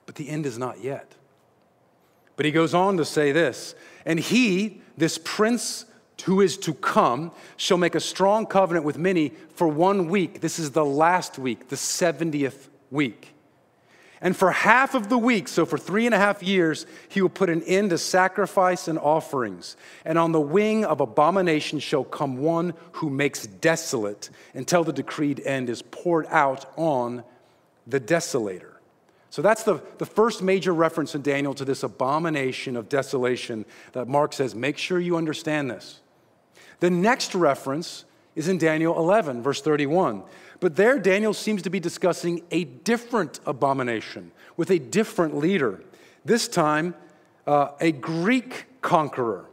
But 0.06 0.16
the 0.16 0.28
end 0.28 0.44
is 0.44 0.58
not 0.58 0.82
yet. 0.82 1.14
But 2.34 2.46
he 2.46 2.52
goes 2.52 2.74
on 2.74 2.96
to 2.96 3.04
say 3.04 3.30
this 3.30 3.76
And 4.04 4.18
he, 4.18 4.82
this 4.96 5.16
prince 5.22 5.86
who 6.24 6.40
is 6.40 6.56
to 6.56 6.74
come 6.74 7.30
shall 7.56 7.78
make 7.78 7.94
a 7.94 8.00
strong 8.00 8.46
covenant 8.46 8.84
with 8.84 8.98
many 8.98 9.32
for 9.54 9.68
one 9.68 10.08
week. 10.08 10.40
This 10.40 10.58
is 10.58 10.72
the 10.72 10.84
last 10.84 11.38
week, 11.38 11.68
the 11.68 11.76
70th 11.76 12.68
week. 12.90 13.35
And 14.20 14.34
for 14.34 14.50
half 14.50 14.94
of 14.94 15.08
the 15.08 15.18
week, 15.18 15.46
so 15.46 15.66
for 15.66 15.76
three 15.76 16.06
and 16.06 16.14
a 16.14 16.18
half 16.18 16.42
years, 16.42 16.86
he 17.08 17.20
will 17.20 17.28
put 17.28 17.50
an 17.50 17.62
end 17.64 17.90
to 17.90 17.98
sacrifice 17.98 18.88
and 18.88 18.98
offerings. 18.98 19.76
And 20.04 20.18
on 20.18 20.32
the 20.32 20.40
wing 20.40 20.84
of 20.84 21.00
abomination 21.00 21.78
shall 21.80 22.04
come 22.04 22.38
one 22.38 22.72
who 22.92 23.10
makes 23.10 23.46
desolate 23.46 24.30
until 24.54 24.84
the 24.84 24.92
decreed 24.92 25.40
end 25.44 25.68
is 25.68 25.82
poured 25.82 26.26
out 26.30 26.72
on 26.76 27.24
the 27.86 28.00
desolator. 28.00 28.72
So 29.28 29.42
that's 29.42 29.64
the, 29.64 29.82
the 29.98 30.06
first 30.06 30.40
major 30.40 30.72
reference 30.72 31.14
in 31.14 31.20
Daniel 31.20 31.52
to 31.54 31.64
this 31.64 31.82
abomination 31.82 32.74
of 32.74 32.88
desolation 32.88 33.66
that 33.92 34.08
Mark 34.08 34.32
says, 34.32 34.54
make 34.54 34.78
sure 34.78 34.98
you 34.98 35.16
understand 35.16 35.70
this. 35.70 36.00
The 36.80 36.88
next 36.88 37.34
reference 37.34 38.06
is 38.34 38.48
in 38.48 38.56
Daniel 38.56 38.96
11, 38.96 39.42
verse 39.42 39.60
31. 39.60 40.22
But 40.60 40.76
there, 40.76 40.98
Daniel 40.98 41.34
seems 41.34 41.62
to 41.62 41.70
be 41.70 41.80
discussing 41.80 42.42
a 42.50 42.64
different 42.64 43.40
abomination 43.46 44.32
with 44.56 44.70
a 44.70 44.78
different 44.78 45.36
leader. 45.36 45.82
This 46.24 46.48
time, 46.48 46.94
uh, 47.46 47.68
a 47.80 47.92
Greek 47.92 48.66
conqueror. 48.80 49.46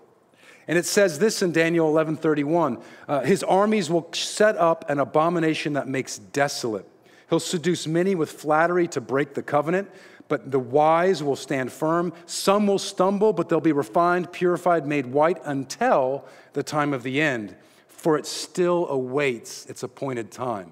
And 0.68 0.78
it 0.78 0.86
says 0.86 1.20
this 1.20 1.42
in 1.42 1.52
Daniel 1.52 1.90
11:31, 1.90 2.82
uh, 3.08 3.22
his 3.22 3.44
armies 3.44 3.90
will 3.90 4.08
set 4.14 4.58
up 4.58 4.90
an 4.90 5.00
abomination 5.00 5.74
that 5.74 5.88
makes 5.88 6.18
desolate. 6.18 6.88
He'll 7.30 7.40
seduce 7.40 7.86
many 7.86 8.16
with 8.16 8.32
flattery 8.32 8.88
to 8.90 9.02
break 9.02 9.34
the 9.34 9.44
covenant, 9.44 9.90
but 10.30 10.52
the 10.52 10.60
wise 10.60 11.22
will 11.22 11.36
stand 11.36 11.72
firm. 11.72 12.14
Some 12.26 12.68
will 12.68 12.80
stumble, 12.80 13.34
but 13.34 13.50
they'll 13.50 13.60
be 13.60 13.74
refined, 13.74 14.32
purified, 14.32 14.88
made 14.88 15.08
white 15.08 15.40
until 15.44 16.26
the 16.54 16.64
time 16.64 16.94
of 16.94 17.04
the 17.04 17.22
end, 17.22 17.56
for 17.88 18.18
it 18.18 18.26
still 18.26 18.88
awaits 18.88 19.66
its 19.66 19.84
appointed 19.84 20.32
time. 20.32 20.72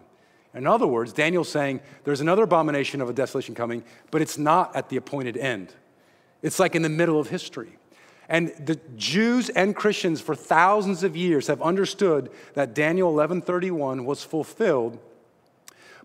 In 0.53 0.67
other 0.67 0.87
words, 0.87 1.13
Daniel's 1.13 1.49
saying 1.49 1.79
there's 2.03 2.21
another 2.21 2.43
abomination 2.43 3.01
of 3.01 3.09
a 3.09 3.13
desolation 3.13 3.55
coming, 3.55 3.83
but 4.09 4.21
it's 4.21 4.37
not 4.37 4.75
at 4.75 4.89
the 4.89 4.97
appointed 4.97 5.37
end. 5.37 5.73
It's 6.41 6.59
like 6.59 6.75
in 6.75 6.81
the 6.81 6.89
middle 6.89 7.19
of 7.19 7.29
history. 7.29 7.77
And 8.27 8.53
the 8.65 8.79
Jews 8.95 9.49
and 9.49 9.75
Christians 9.75 10.21
for 10.21 10.35
thousands 10.35 11.03
of 11.03 11.15
years 11.15 11.47
have 11.47 11.61
understood 11.61 12.31
that 12.53 12.73
Daniel 12.73 13.13
11:31 13.13 14.05
was 14.05 14.23
fulfilled 14.23 14.99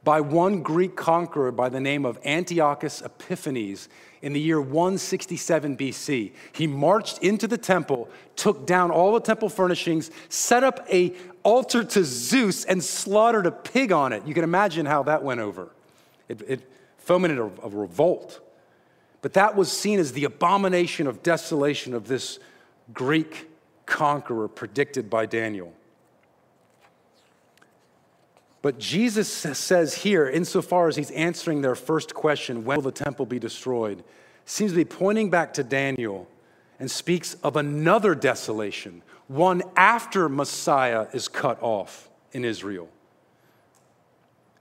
by 0.07 0.21
one 0.21 0.62
Greek 0.62 0.95
conqueror 0.95 1.51
by 1.51 1.69
the 1.69 1.81
name 1.81 2.07
of 2.07 2.16
Antiochus 2.25 3.03
Epiphanes 3.03 3.88
in 4.23 4.33
the 4.33 4.38
year 4.38 4.61
167 4.61 5.77
BC. 5.77 6.33
He 6.53 6.66
marched 6.69 7.19
into 7.25 7.49
the 7.49 7.59
temple, 7.59 8.09
took 8.37 8.69
down 8.69 8.92
all 8.92 9.14
the 9.14 9.21
temple 9.21 9.49
furnishings, 9.49 10.12
set 10.29 10.62
up 10.62 10.87
a 10.92 11.12
altar 11.42 11.83
to 11.83 12.05
Zeus 12.05 12.64
and 12.64 12.85
slaughtered 12.85 13.47
a 13.47 13.51
pig 13.51 13.90
on 13.90 14.12
it. 14.12 14.25
You 14.25 14.33
can 14.33 14.45
imagine 14.45 14.87
how 14.87 15.03
that 15.03 15.25
went 15.25 15.40
over. 15.40 15.73
It, 16.29 16.40
it 16.47 16.71
fomented 16.99 17.38
a, 17.38 17.51
a 17.64 17.69
revolt. 17.69 18.38
But 19.23 19.33
that 19.33 19.57
was 19.57 19.73
seen 19.73 19.99
as 19.99 20.12
the 20.12 20.23
abomination 20.23 21.09
of 21.09 21.25
desolation 21.25 21.95
of 21.95 22.07
this 22.07 22.38
Greek 22.95 23.51
conqueror 23.87 24.47
predicted 24.47 25.11
by 25.11 25.27
Daniel. 25.27 25.73
But 28.66 28.81
Jesus 28.81 29.29
says 29.29 29.94
here, 29.94 30.29
insofar 30.29 30.88
as 30.88 30.96
he's 30.96 31.12
answering 31.12 31.62
their 31.62 31.76
first 31.76 32.14
question, 32.14 32.64
when 32.64 32.79
will 32.79 32.83
the 32.83 32.90
temple 32.90 33.24
be 33.24 33.38
destroyed, 33.38 34.02
seems 34.44 34.72
to 34.72 34.76
be 34.76 34.85
pointing 34.85 35.31
back 35.31 35.52
to 35.52 35.62
Daniel 35.62 36.29
and 36.81 36.90
speaks 36.90 37.35
of 37.44 37.55
another 37.55 38.12
desolation, 38.16 39.02
one 39.29 39.62
after 39.76 40.29
Messiah 40.29 41.07
is 41.12 41.29
cut 41.29 41.62
off 41.62 42.11
in 42.33 42.44
Israel. 42.44 42.88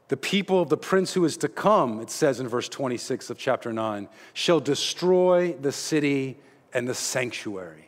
The 0.10 0.18
people 0.18 0.62
of 0.62 0.70
the 0.70 0.78
prince 0.78 1.13
who 1.13 1.26
is 1.26 1.36
to 1.38 1.48
come, 1.48 2.00
it 2.00 2.12
says 2.12 2.39
in 2.39 2.48
verse 2.48 2.70
26 2.70 3.32
of 3.32 3.39
chapter 3.39 3.74
9, 3.74 4.08
shall 4.34 4.60
destroy 4.60 5.54
the 5.54 5.72
city 5.72 6.38
and 6.76 6.88
the 6.88 6.94
sanctuary. 6.94 7.85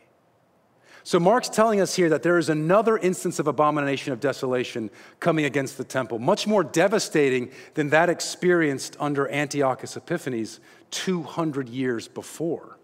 So 1.08 1.18
Mark's 1.18 1.48
telling 1.48 1.80
us 1.80 1.94
here 1.94 2.10
that 2.10 2.22
there 2.22 2.36
is 2.36 2.50
another 2.50 2.98
instance 2.98 3.38
of 3.38 3.46
abomination 3.46 4.12
of 4.12 4.20
desolation 4.20 4.90
coming 5.20 5.46
against 5.46 5.78
the 5.78 5.84
temple, 5.84 6.18
much 6.18 6.46
more 6.46 6.62
devastating 6.62 7.50
than 7.72 7.88
that 7.88 8.10
experienced 8.10 8.94
under 9.00 9.26
Antiochus 9.30 9.96
Epiphanes 9.96 10.60
200 10.90 11.70
years 11.70 12.08
before. 12.08 12.76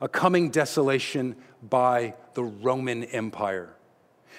A 0.00 0.06
coming 0.08 0.50
desolation 0.50 1.34
by 1.60 2.14
the 2.34 2.44
Roman 2.44 3.02
Empire. 3.02 3.74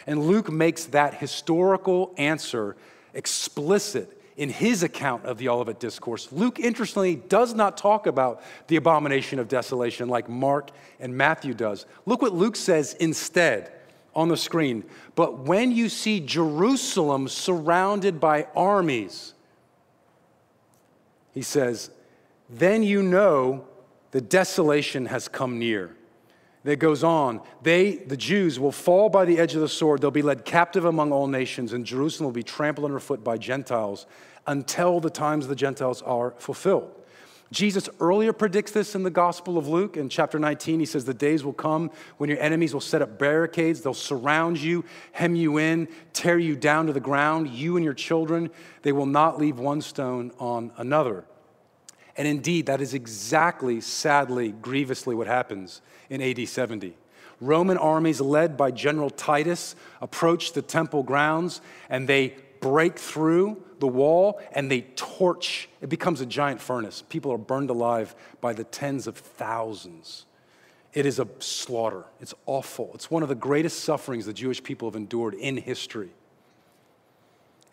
And 0.08 0.26
Luke 0.26 0.50
makes 0.50 0.86
that 0.86 1.16
historical 1.16 2.14
answer 2.18 2.78
explicit 3.14 4.21
in 4.42 4.50
his 4.50 4.82
account 4.82 5.24
of 5.26 5.38
the 5.38 5.48
Olivet 5.48 5.80
Discourse. 5.80 6.32
Luke, 6.32 6.60
interestingly, 6.60 7.16
does 7.16 7.54
not 7.54 7.78
talk 7.78 8.08
about 8.08 8.42
the 8.66 8.76
abomination 8.76 9.38
of 9.38 9.48
desolation 9.48 10.10
like 10.10 10.28
Mark 10.28 10.72
and 11.00 11.16
Matthew 11.16 11.54
does. 11.54 11.86
Look 12.08 12.24
what 12.24 12.34
Luke 12.34 12.56
says 12.56 12.96
instead 12.96 13.72
on 14.16 14.30
the 14.30 14.36
screen. 14.36 14.84
But 15.14 15.42
when 15.42 15.72
you 15.72 15.90
see 15.90 16.20
Jerusalem 16.20 17.28
surrounded 17.28 18.20
by 18.20 18.48
armies, 18.56 19.36
he 21.36 21.44
says, 21.44 21.92
then 22.50 22.82
you 22.82 23.04
know 23.04 23.68
the 24.10 24.22
desolation 24.22 25.06
has 25.06 25.28
come 25.28 25.60
near. 25.60 25.96
That 26.64 26.78
goes 26.78 27.04
on. 27.04 27.42
They, 27.64 27.96
the 27.96 28.18
Jews, 28.18 28.60
will 28.60 28.72
fall 28.72 29.10
by 29.10 29.26
the 29.26 29.40
edge 29.40 29.56
of 29.56 29.62
the 29.62 29.68
sword. 29.68 30.02
They'll 30.02 30.12
be 30.12 30.22
led 30.22 30.46
captive 30.46 30.86
among 30.86 31.12
all 31.12 31.26
nations, 31.26 31.74
and 31.74 31.86
Jerusalem 31.86 32.26
will 32.26 32.34
be 32.34 32.44
trampled 32.44 32.86
underfoot 32.86 33.24
by 33.24 33.38
Gentiles 33.38 34.06
until 34.46 35.00
the 35.00 35.10
times 35.10 35.46
of 35.46 35.50
the 35.50 35.56
Gentiles 35.56 36.02
are 36.04 36.36
fulfilled. 36.38 37.02
Jesus 37.52 37.90
earlier 38.00 38.32
predicts 38.32 38.72
this 38.72 38.96
in 38.96 39.04
the 39.04 39.10
Gospel 39.10 39.58
of 39.58 39.68
Luke. 39.68 39.98
In 39.98 40.08
chapter 40.08 40.40
19, 40.40 40.80
he 40.80 40.86
says, 40.86 41.04
The 41.04 41.14
days 41.14 41.44
will 41.44 41.52
come 41.52 41.92
when 42.18 42.30
your 42.30 42.40
enemies 42.40 42.74
will 42.74 42.80
set 42.80 43.02
up 43.02 43.20
barricades. 43.20 43.82
They'll 43.82 43.94
surround 43.94 44.58
you, 44.58 44.86
hem 45.12 45.36
you 45.36 45.58
in, 45.58 45.90
tear 46.14 46.40
you 46.40 46.56
down 46.56 46.88
to 46.88 46.94
the 46.94 47.02
ground, 47.02 47.50
you 47.50 47.76
and 47.76 47.84
your 47.84 47.94
children. 47.94 48.52
They 48.84 48.94
will 48.94 49.06
not 49.06 49.38
leave 49.38 49.60
one 49.60 49.82
stone 49.82 50.32
on 50.40 50.72
another. 50.78 51.26
And 52.18 52.28
indeed, 52.28 52.66
that 52.66 52.82
is 52.82 52.94
exactly, 52.94 53.82
sadly, 53.82 54.52
grievously 54.52 55.16
what 55.16 55.28
happens 55.28 55.82
in 56.10 56.22
AD 56.22 56.48
70. 56.48 56.96
Roman 57.40 57.78
armies 57.78 58.22
led 58.22 58.56
by 58.56 58.72
General 58.72 59.10
Titus 59.10 59.76
approach 60.00 60.54
the 60.54 60.62
temple 60.62 61.04
grounds 61.04 61.62
and 61.90 62.08
they 62.08 62.36
break 62.60 63.00
through 63.00 63.62
the 63.80 63.88
wall 63.88 64.40
and 64.54 64.70
they 64.70 64.82
torch. 64.96 65.68
It 65.82 65.90
becomes 65.90 66.22
a 66.22 66.26
giant 66.26 66.62
furnace. 66.62 67.04
People 67.10 67.32
are 67.34 67.38
burned 67.38 67.72
alive 67.72 68.16
by 68.40 68.54
the 68.54 68.64
tens 68.64 69.08
of 69.08 69.18
thousands. 69.18 70.26
It 70.94 71.06
is 71.06 71.20
a 71.20 71.28
slaughter. 71.40 72.06
It's 72.20 72.34
awful. 72.46 72.92
It's 72.94 73.10
one 73.10 73.24
of 73.24 73.30
the 73.30 73.36
greatest 73.36 73.84
sufferings 73.84 74.26
the 74.26 74.34
Jewish 74.34 74.62
people 74.62 74.88
have 74.88 74.96
endured 74.96 75.34
in 75.34 75.58
history. 75.58 76.12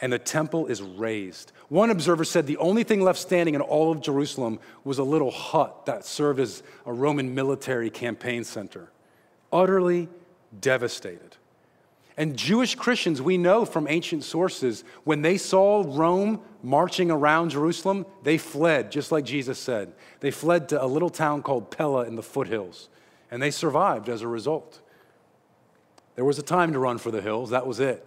And 0.01 0.13
the 0.13 0.19
temple 0.19 0.67
is 0.67 0.81
razed. 0.81 1.53
One 1.69 1.91
observer 1.91 2.25
said 2.25 2.47
the 2.47 2.57
only 2.59 2.85
thing 2.85 3.01
left 3.01 3.19
standing 3.19 3.55
in 3.55 3.61
all 3.61 3.91
of 3.91 4.01
Jerusalem 4.01 4.61
was 4.85 4.99
a 4.99 5.05
little 5.05 5.31
hut 5.31 5.87
that 5.87 6.05
served 6.05 6.39
as 6.39 6.63
a 6.87 6.93
Roman 6.93 7.35
military 7.35 7.91
campaign 7.91 8.45
center. 8.45 8.91
Utterly 9.53 10.09
devastated. 10.61 11.37
And 12.17 12.37
Jewish 12.37 12.75
Christians, 12.75 13.23
we 13.23 13.39
know 13.39 13.65
from 13.65 13.87
ancient 13.89 14.25
sources, 14.25 14.83
when 15.05 15.23
they 15.23 15.39
saw 15.39 15.85
Rome 15.87 16.41
marching 16.65 17.13
around 17.13 17.51
Jerusalem, 17.51 18.07
they 18.25 18.39
fled, 18.39 18.91
just 18.91 19.13
like 19.13 19.25
Jesus 19.25 19.57
said. 19.57 19.93
They 20.19 20.33
fled 20.33 20.69
to 20.71 20.83
a 20.83 20.87
little 20.87 21.11
town 21.11 21.43
called 21.43 21.71
Pella 21.71 22.07
in 22.07 22.17
the 22.17 22.23
foothills, 22.23 22.89
and 23.31 23.41
they 23.41 23.53
survived 23.53 24.09
as 24.09 24.23
a 24.23 24.27
result. 24.27 24.81
There 26.17 26.25
was 26.25 26.41
a 26.41 26.43
time 26.43 26.73
to 26.73 26.81
run 26.81 26.99
for 26.99 27.13
the 27.13 27.21
hills, 27.21 27.51
that 27.51 27.69
was 27.69 27.79
it. 27.79 28.05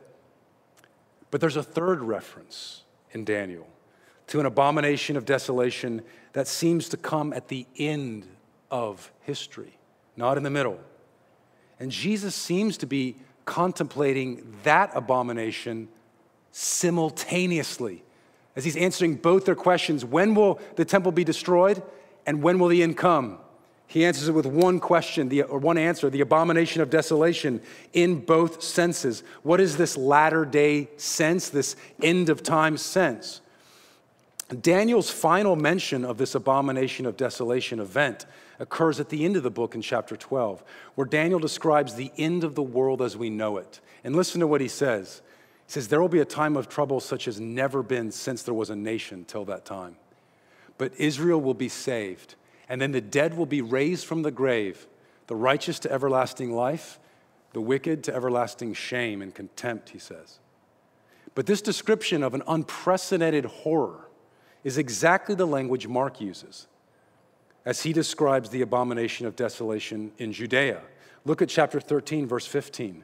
But 1.32 1.42
there's 1.42 1.56
a 1.56 1.64
third 1.64 2.02
reference 2.02 2.84
in 3.12 3.26
Daniel 3.26 3.68
to 4.28 4.40
an 4.40 4.46
abomination 4.46 5.18
of 5.18 5.26
desolation 5.26 6.02
that 6.34 6.48
seems 6.48 6.90
to 6.90 6.98
come 6.98 7.34
at 7.34 7.48
the 7.48 7.66
end 7.78 8.28
of 8.70 9.12
history, 9.22 9.78
not 10.16 10.38
in 10.38 10.44
the 10.44 10.50
middle. 10.50 10.80
And 11.80 11.92
Jesus 11.92 12.36
seems 12.36 12.78
to 12.78 12.86
be 12.86 13.18
contemplating 13.46 14.56
that 14.64 14.92
abomination 14.94 15.90
simultaneously 16.52 18.04
as 18.56 18.66
he's 18.66 18.76
answering 18.76 19.16
both 19.16 19.46
their 19.46 19.56
questions 19.56 20.06
when 20.06 20.36
will 20.36 20.60
the 20.76 20.86
temple 20.86 21.12
be 21.12 21.24
destroyed 21.24 21.82
and 22.26 22.44
when 22.44 22.60
will 22.60 22.68
the 22.68 22.84
end 22.84 22.98
come? 22.98 23.40
He 23.92 24.06
answers 24.06 24.30
it 24.30 24.32
with 24.32 24.46
one 24.46 24.80
question, 24.80 25.28
the, 25.28 25.44
or 25.44 25.60
one 25.60 25.78
answer, 25.78 26.10
the 26.10 26.22
abomination 26.22 26.82
of 26.82 26.90
desolation 26.90 27.62
in 27.92 28.22
both 28.22 28.64
senses. 28.64 29.22
What 29.44 29.60
is 29.60 29.76
this 29.76 29.98
latter 29.98 30.46
day 30.46 30.88
sense, 30.96 31.50
this 31.50 31.76
end 32.02 32.30
of 32.30 32.42
time 32.42 32.78
sense? 32.78 33.42
Daniel's 34.62 35.10
final 35.10 35.58
mention 35.58 36.06
of 36.06 36.18
this 36.18 36.36
abomination 36.36 37.06
of 37.06 37.18
desolation 37.18 37.82
event 37.82 38.26
occurs 38.60 39.02
at 39.02 39.10
the 39.10 39.26
end 39.26 39.36
of 39.36 39.44
the 39.44 39.52
book 39.52 39.76
in 39.76 39.82
chapter 39.82 40.16
12, 40.16 40.64
where 40.96 41.06
Daniel 41.06 41.40
describes 41.40 41.96
the 41.96 42.14
end 42.18 42.46
of 42.46 42.56
the 42.56 42.64
world 42.64 43.02
as 43.02 43.18
we 43.18 43.30
know 43.30 43.58
it. 43.58 43.82
And 44.06 44.16
listen 44.16 44.40
to 44.40 44.48
what 44.48 44.62
he 44.62 44.70
says. 44.70 45.22
He 45.68 45.74
says, 45.74 45.90
There 45.90 46.00
will 46.00 46.08
be 46.08 46.22
a 46.22 46.26
time 46.26 46.56
of 46.56 46.70
trouble 46.70 47.02
such 47.02 47.28
as 47.28 47.42
never 47.42 47.84
been 47.84 48.10
since 48.10 48.42
there 48.44 48.54
was 48.54 48.70
a 48.70 48.76
nation 48.78 49.26
till 49.26 49.44
that 49.46 49.66
time. 49.66 49.98
But 50.78 50.94
Israel 50.98 51.42
will 51.42 51.54
be 51.54 51.68
saved, 51.68 52.36
and 52.72 52.80
then 52.80 52.94
the 52.94 53.02
dead 53.02 53.36
will 53.36 53.46
be 53.46 53.62
raised 53.62 54.06
from 54.06 54.22
the 54.22 54.32
grave, 54.32 54.88
the 55.28 55.36
righteous 55.36 55.78
to 55.78 55.92
everlasting 55.92 56.56
life, 56.56 57.00
the 57.52 57.60
wicked 57.60 58.02
to 58.06 58.16
everlasting 58.16 58.74
shame 58.74 59.22
and 59.22 59.36
contempt, 59.36 59.90
he 59.90 60.00
says. 60.00 60.40
But 61.36 61.48
this 61.48 61.62
description 61.62 62.24
of 62.24 62.34
an 62.34 62.44
unprecedented 62.48 63.44
horror 63.44 64.08
is 64.64 64.78
exactly 64.78 65.36
the 65.36 65.46
language 65.46 65.86
Mark 65.86 66.22
uses 66.22 66.68
as 67.66 67.84
he 67.84 67.92
describes 67.92 68.50
the 68.52 68.62
abomination 68.62 69.28
of 69.28 69.36
desolation 69.36 70.14
in 70.18 70.32
Judea. 70.32 70.80
Look 71.26 71.42
at 71.42 71.50
chapter 71.50 71.82
13, 71.82 72.26
verse 72.26 72.46
15. 72.46 73.04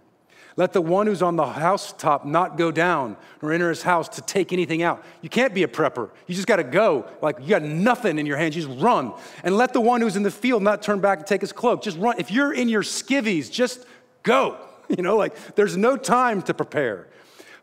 Let 0.58 0.74
the 0.74 0.82
one 0.82 1.06
who's 1.06 1.22
on 1.22 1.36
the 1.36 1.46
housetop 1.46 2.26
not 2.26 2.58
go 2.58 2.72
down 2.72 3.16
nor 3.44 3.54
enter 3.54 3.70
his 3.70 3.84
house 3.84 4.10
to 4.10 4.22
take 4.22 4.52
anything 4.52 4.82
out. 4.82 5.06
You 5.22 5.30
can't 5.30 5.54
be 5.54 5.62
a 5.62 5.68
prepper. 5.68 6.10
You 6.26 6.34
just 6.34 6.48
got 6.48 6.56
to 6.56 6.64
go. 6.64 7.06
Like 7.22 7.38
you 7.40 7.48
got 7.48 7.62
nothing 7.62 8.18
in 8.18 8.26
your 8.26 8.38
hands. 8.38 8.56
You 8.56 8.64
just 8.64 8.82
run. 8.82 9.14
And 9.44 9.56
let 9.56 9.72
the 9.72 9.82
one 9.82 10.02
who's 10.02 10.16
in 10.16 10.24
the 10.24 10.32
field 10.32 10.64
not 10.64 10.82
turn 10.82 11.00
back 11.00 11.20
and 11.20 11.28
take 11.28 11.42
his 11.42 11.54
cloak. 11.54 11.84
Just 11.84 12.00
run. 12.00 12.16
If 12.18 12.32
you're 12.32 12.52
in 12.52 12.70
your 12.70 12.82
skivvies, 12.82 13.50
just 13.50 13.86
go. 14.24 14.58
You 14.90 15.04
know, 15.04 15.18
like 15.18 15.56
there's 15.56 15.76
no 15.76 15.98
time 15.98 16.42
to 16.44 16.54
prepare. 16.54 17.08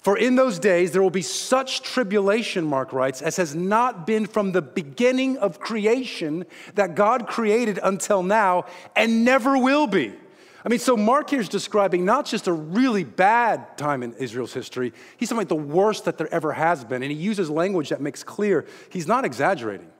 For 0.02 0.18
in 0.18 0.36
those 0.36 0.58
days 0.58 0.92
there 0.92 1.00
will 1.00 1.08
be 1.08 1.22
such 1.22 1.80
tribulation, 1.80 2.66
Mark 2.66 2.92
writes, 2.92 3.22
as 3.22 3.36
has 3.36 3.54
not 3.54 4.06
been 4.06 4.26
from 4.26 4.52
the 4.52 4.60
beginning 4.60 5.38
of 5.38 5.58
creation 5.58 6.44
that 6.74 6.94
God 6.94 7.26
created 7.26 7.80
until 7.82 8.22
now 8.22 8.66
and 8.94 9.24
never 9.24 9.56
will 9.56 9.86
be. 9.86 10.12
I 10.64 10.70
mean, 10.70 10.78
so 10.78 10.96
Mark 10.96 11.28
here 11.28 11.40
is 11.40 11.50
describing 11.50 12.06
not 12.06 12.24
just 12.24 12.46
a 12.46 12.52
really 12.52 13.04
bad 13.04 13.76
time 13.76 14.02
in 14.02 14.14
Israel's 14.14 14.54
history, 14.54 14.94
he's 15.18 15.28
talking 15.28 15.42
about 15.42 15.48
the 15.50 15.62
worst 15.62 16.06
that 16.06 16.16
there 16.16 16.32
ever 16.32 16.52
has 16.52 16.84
been. 16.84 17.02
And 17.02 17.12
he 17.12 17.18
uses 17.18 17.50
language 17.50 17.90
that 17.90 18.00
makes 18.00 18.24
clear 18.24 18.64
he's 18.90 19.06
not 19.06 19.26
exaggerating. 19.26 19.90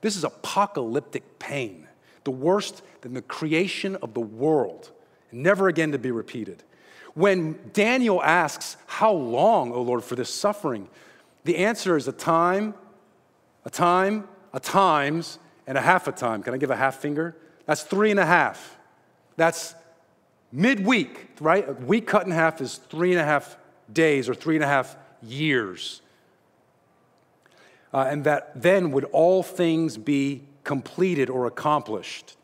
This 0.00 0.16
is 0.16 0.24
apocalyptic 0.24 1.38
pain, 1.38 1.86
the 2.24 2.32
worst 2.32 2.82
than 3.02 3.14
the 3.14 3.22
creation 3.22 3.96
of 3.96 4.14
the 4.14 4.20
world, 4.20 4.90
never 5.30 5.68
again 5.68 5.92
to 5.92 5.98
be 5.98 6.10
repeated. 6.10 6.64
When 7.14 7.58
Daniel 7.72 8.22
asks, 8.22 8.76
How 8.86 9.12
long, 9.12 9.72
O 9.72 9.82
Lord, 9.82 10.02
for 10.02 10.16
this 10.16 10.32
suffering? 10.32 10.88
The 11.44 11.58
answer 11.58 11.96
is 11.96 12.08
a 12.08 12.12
time, 12.12 12.74
a 13.64 13.70
time, 13.70 14.28
a 14.52 14.60
times, 14.60 15.38
and 15.66 15.78
a 15.78 15.80
half 15.80 16.08
a 16.08 16.12
time. 16.12 16.42
Can 16.42 16.54
I 16.54 16.56
give 16.56 16.70
a 16.70 16.76
half 16.76 16.96
finger? 16.96 17.36
That's 17.66 17.82
three 17.82 18.10
and 18.10 18.20
a 18.20 18.26
half. 18.26 18.78
That's 19.36 19.74
midweek, 20.52 21.28
right? 21.40 21.68
A 21.68 21.72
week 21.72 22.06
cut 22.06 22.26
in 22.26 22.32
half 22.32 22.60
is 22.60 22.76
three 22.76 23.12
and 23.12 23.20
a 23.20 23.24
half 23.24 23.56
days 23.92 24.28
or 24.28 24.34
three 24.34 24.56
and 24.56 24.64
a 24.64 24.68
half 24.68 24.96
years. 25.22 26.02
Uh, 27.92 28.06
and 28.08 28.24
that 28.24 28.60
then 28.60 28.90
would 28.92 29.04
all 29.04 29.42
things 29.42 29.96
be 29.96 30.42
completed 30.64 31.30
or 31.30 31.46
accomplished. 31.46 32.36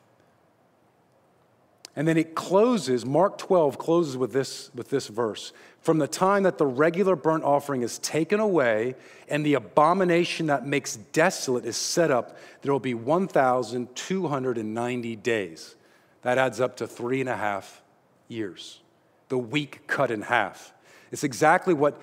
And 1.96 2.08
then 2.08 2.16
it 2.16 2.34
closes, 2.34 3.06
Mark 3.06 3.38
12 3.38 3.78
closes 3.78 4.16
with 4.16 4.32
this, 4.32 4.68
with 4.74 4.90
this 4.90 5.06
verse. 5.06 5.52
From 5.80 5.98
the 5.98 6.08
time 6.08 6.42
that 6.42 6.58
the 6.58 6.66
regular 6.66 7.14
burnt 7.14 7.44
offering 7.44 7.82
is 7.82 8.00
taken 8.00 8.40
away 8.40 8.96
and 9.28 9.46
the 9.46 9.54
abomination 9.54 10.46
that 10.46 10.66
makes 10.66 10.96
desolate 10.96 11.64
is 11.64 11.76
set 11.76 12.10
up, 12.10 12.36
there 12.62 12.72
will 12.72 12.80
be 12.80 12.94
1,290 12.94 15.16
days. 15.16 15.76
That 16.22 16.38
adds 16.38 16.58
up 16.58 16.78
to 16.78 16.88
three 16.88 17.20
and 17.20 17.28
a 17.28 17.36
half 17.36 17.83
years. 18.28 18.80
The 19.28 19.38
week 19.38 19.86
cut 19.86 20.10
in 20.10 20.22
half. 20.22 20.72
It's 21.10 21.24
exactly 21.24 21.74
what 21.74 22.00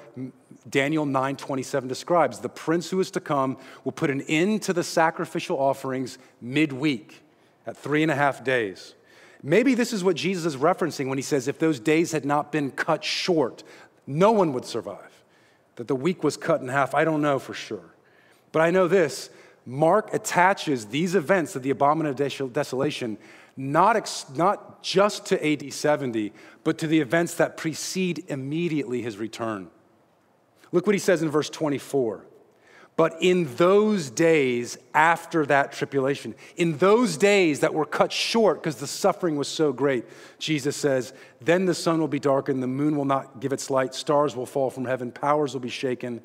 Daniel 0.69 1.05
9:27 1.05 1.87
describes. 1.87 2.39
The 2.39 2.49
prince 2.49 2.89
who 2.89 2.99
is 2.99 3.11
to 3.11 3.19
come 3.19 3.57
will 3.83 3.91
put 3.91 4.09
an 4.09 4.21
end 4.21 4.61
to 4.63 4.73
the 4.73 4.83
sacrificial 4.83 5.57
offerings 5.57 6.17
midweek 6.39 7.21
at 7.67 7.75
three 7.75 8.03
and 8.03 8.11
a 8.11 8.15
half 8.15 8.43
days. 8.43 8.95
Maybe 9.43 9.73
this 9.73 9.91
is 9.91 10.03
what 10.03 10.15
Jesus 10.15 10.45
is 10.45 10.61
referencing 10.61 11.07
when 11.07 11.17
he 11.17 11.23
says, 11.23 11.47
if 11.47 11.57
those 11.57 11.79
days 11.79 12.11
had 12.11 12.25
not 12.25 12.51
been 12.51 12.71
cut 12.71 13.03
short, 13.03 13.63
no 14.05 14.31
one 14.31 14.53
would 14.53 14.65
survive. 14.65 15.23
That 15.75 15.87
the 15.87 15.95
week 15.95 16.23
was 16.23 16.37
cut 16.37 16.61
in 16.61 16.67
half, 16.67 16.93
I 16.93 17.03
don't 17.03 17.21
know 17.21 17.39
for 17.39 17.53
sure. 17.53 17.95
But 18.51 18.61
I 18.61 18.71
know 18.71 18.87
this 18.87 19.29
Mark 19.65 20.13
attaches 20.13 20.87
these 20.87 21.15
events 21.15 21.55
of 21.55 21.63
the 21.63 21.69
abomination 21.69 22.45
of 22.45 22.53
desolation 22.53 23.17
not, 23.57 23.95
ex- 23.95 24.25
not 24.35 24.81
just 24.81 25.25
to 25.27 25.45
AD 25.45 25.73
70, 25.73 26.33
but 26.63 26.77
to 26.79 26.87
the 26.87 26.99
events 26.99 27.35
that 27.35 27.57
precede 27.57 28.25
immediately 28.27 29.01
his 29.01 29.17
return. 29.17 29.69
Look 30.71 30.85
what 30.85 30.95
he 30.95 30.99
says 30.99 31.21
in 31.21 31.29
verse 31.29 31.49
24. 31.49 32.25
But 32.97 33.17
in 33.21 33.55
those 33.55 34.09
days 34.09 34.77
after 34.93 35.45
that 35.45 35.71
tribulation, 35.71 36.35
in 36.57 36.77
those 36.77 37.17
days 37.17 37.61
that 37.61 37.73
were 37.73 37.85
cut 37.85 38.11
short 38.11 38.61
because 38.61 38.75
the 38.75 38.87
suffering 38.87 39.37
was 39.37 39.47
so 39.47 39.71
great, 39.71 40.05
Jesus 40.39 40.75
says, 40.75 41.13
Then 41.39 41.65
the 41.65 41.73
sun 41.73 41.99
will 41.99 42.07
be 42.07 42.19
darkened, 42.19 42.61
the 42.61 42.67
moon 42.67 42.95
will 42.97 43.05
not 43.05 43.39
give 43.39 43.53
its 43.53 43.69
light, 43.69 43.95
stars 43.95 44.35
will 44.35 44.45
fall 44.45 44.69
from 44.69 44.85
heaven, 44.85 45.11
powers 45.11 45.53
will 45.53 45.61
be 45.61 45.69
shaken, 45.69 46.21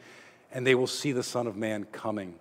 and 0.53 0.67
they 0.67 0.75
will 0.75 0.87
see 0.87 1.13
the 1.13 1.23
Son 1.23 1.47
of 1.47 1.57
Man 1.57 1.85
coming. 1.93 2.35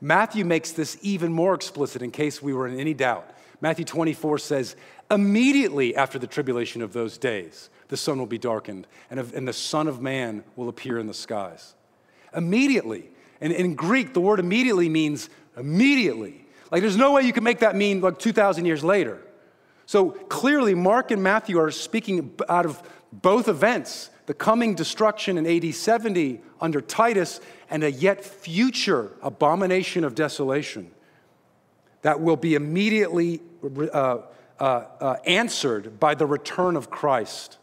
Matthew 0.00 0.44
makes 0.44 0.72
this 0.72 0.98
even 1.02 1.32
more 1.32 1.54
explicit 1.54 2.02
in 2.02 2.10
case 2.10 2.42
we 2.42 2.52
were 2.52 2.66
in 2.66 2.80
any 2.80 2.94
doubt. 2.94 3.30
Matthew 3.60 3.84
24 3.84 4.38
says, 4.38 4.76
Immediately 5.10 5.96
after 5.96 6.18
the 6.18 6.26
tribulation 6.26 6.82
of 6.82 6.92
those 6.92 7.16
days, 7.18 7.70
the 7.88 7.96
sun 7.96 8.18
will 8.18 8.26
be 8.26 8.38
darkened, 8.38 8.86
and, 9.10 9.20
the 9.48 9.52
Son 9.52 9.86
of 9.86 10.00
Man 10.00 10.44
will 10.56 10.68
appear 10.68 10.98
in 10.98 11.06
the 11.06 11.14
skies. 11.14 11.74
Immediately. 12.34 13.10
And 13.40 13.52
in 13.52 13.74
Greek, 13.74 14.12
the 14.12 14.20
word 14.20 14.40
immediately 14.40 14.88
means 14.88 15.30
immediately. 15.56 16.46
Like 16.70 16.80
there's 16.82 16.96
no 16.96 17.12
way 17.12 17.22
you 17.22 17.32
can 17.32 17.44
make 17.44 17.60
that 17.60 17.76
mean 17.76 18.00
like 18.00 18.18
2,000 18.18 18.64
years 18.64 18.82
later. 18.82 19.20
So 19.86 20.10
clearly, 20.10 20.74
Mark 20.74 21.12
and 21.12 21.22
Matthew 21.22 21.58
are 21.60 21.70
speaking 21.70 22.34
out 22.48 22.66
of 22.66 22.82
both 23.12 23.48
events 23.48 24.10
the 24.26 24.34
coming 24.34 24.74
destruction 24.74 25.38
in 25.38 25.46
AD 25.46 25.72
70 25.72 26.40
under 26.60 26.80
Titus 26.80 27.40
and 27.70 27.84
a 27.84 27.90
yet 27.90 28.24
future 28.24 29.12
abomination 29.22 30.02
of 30.02 30.16
desolation 30.16 30.90
that 32.06 32.20
will 32.20 32.36
be 32.36 32.54
immediately 32.54 33.40
uh, 33.64 34.18
uh, 34.60 34.62
uh, 34.62 35.16
answered 35.26 35.98
by 35.98 36.14
the 36.14 36.24
return 36.24 36.76
of 36.76 36.88
Christ. 36.88 37.58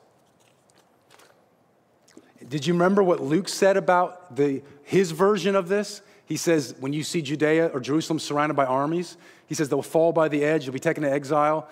Did 2.50 2.68
you 2.68 2.74
remember 2.74 3.02
what 3.02 3.22
Luke 3.22 3.48
said 3.48 3.78
about 3.78 4.36
the, 4.36 4.62
his 4.84 5.12
version 5.12 5.56
of 5.56 5.70
this? 5.70 6.02
He 6.26 6.36
says, 6.36 6.76
when 6.82 6.92
you 6.92 7.04
see 7.04 7.22
Judea 7.22 7.68
or 7.68 7.80
Jerusalem 7.80 8.20
surrounded 8.20 8.56
by 8.56 8.66
armies, 8.66 9.16
he 9.48 9.56
says 9.56 9.70
they'll 9.70 9.82
fall 9.82 10.12
by 10.12 10.28
the 10.28 10.44
edge, 10.44 10.66
you'll 10.66 10.74
be 10.74 10.80
taken 10.80 11.04
to 11.04 11.10
exile. 11.10 11.70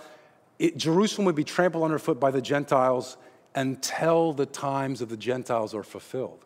It, 0.57 0.77
Jerusalem 0.77 1.25
would 1.25 1.35
be 1.35 1.43
trampled 1.43 1.83
underfoot 1.83 2.21
by 2.21 2.31
the 2.31 2.41
Gentiles 2.41 3.17
until 3.53 4.31
the 4.31 4.45
times 4.45 5.01
of 5.01 5.09
the 5.09 5.17
Gentiles 5.17 5.75
are 5.75 5.83
fulfilled. 5.83 6.45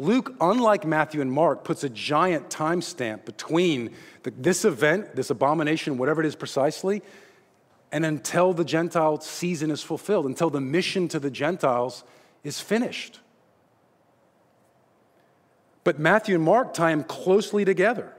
Luke, 0.00 0.34
unlike 0.40 0.86
Matthew 0.86 1.20
and 1.20 1.30
Mark, 1.30 1.62
puts 1.62 1.84
a 1.84 1.90
giant 1.90 2.48
timestamp 2.48 3.26
between 3.26 3.90
the, 4.22 4.30
this 4.30 4.64
event, 4.64 5.14
this 5.14 5.28
abomination, 5.28 5.98
whatever 5.98 6.22
it 6.22 6.26
is 6.26 6.34
precisely, 6.34 7.02
and 7.92 8.06
until 8.06 8.54
the 8.54 8.64
Gentile 8.64 9.20
season 9.20 9.70
is 9.70 9.82
fulfilled, 9.82 10.24
until 10.24 10.48
the 10.48 10.60
mission 10.60 11.06
to 11.08 11.18
the 11.18 11.30
Gentiles 11.30 12.02
is 12.44 12.58
finished. 12.60 13.20
But 15.84 15.98
Matthew 15.98 16.36
and 16.36 16.44
Mark 16.44 16.72
tie 16.72 16.92
them 16.92 17.04
closely 17.04 17.66
together. 17.66 18.10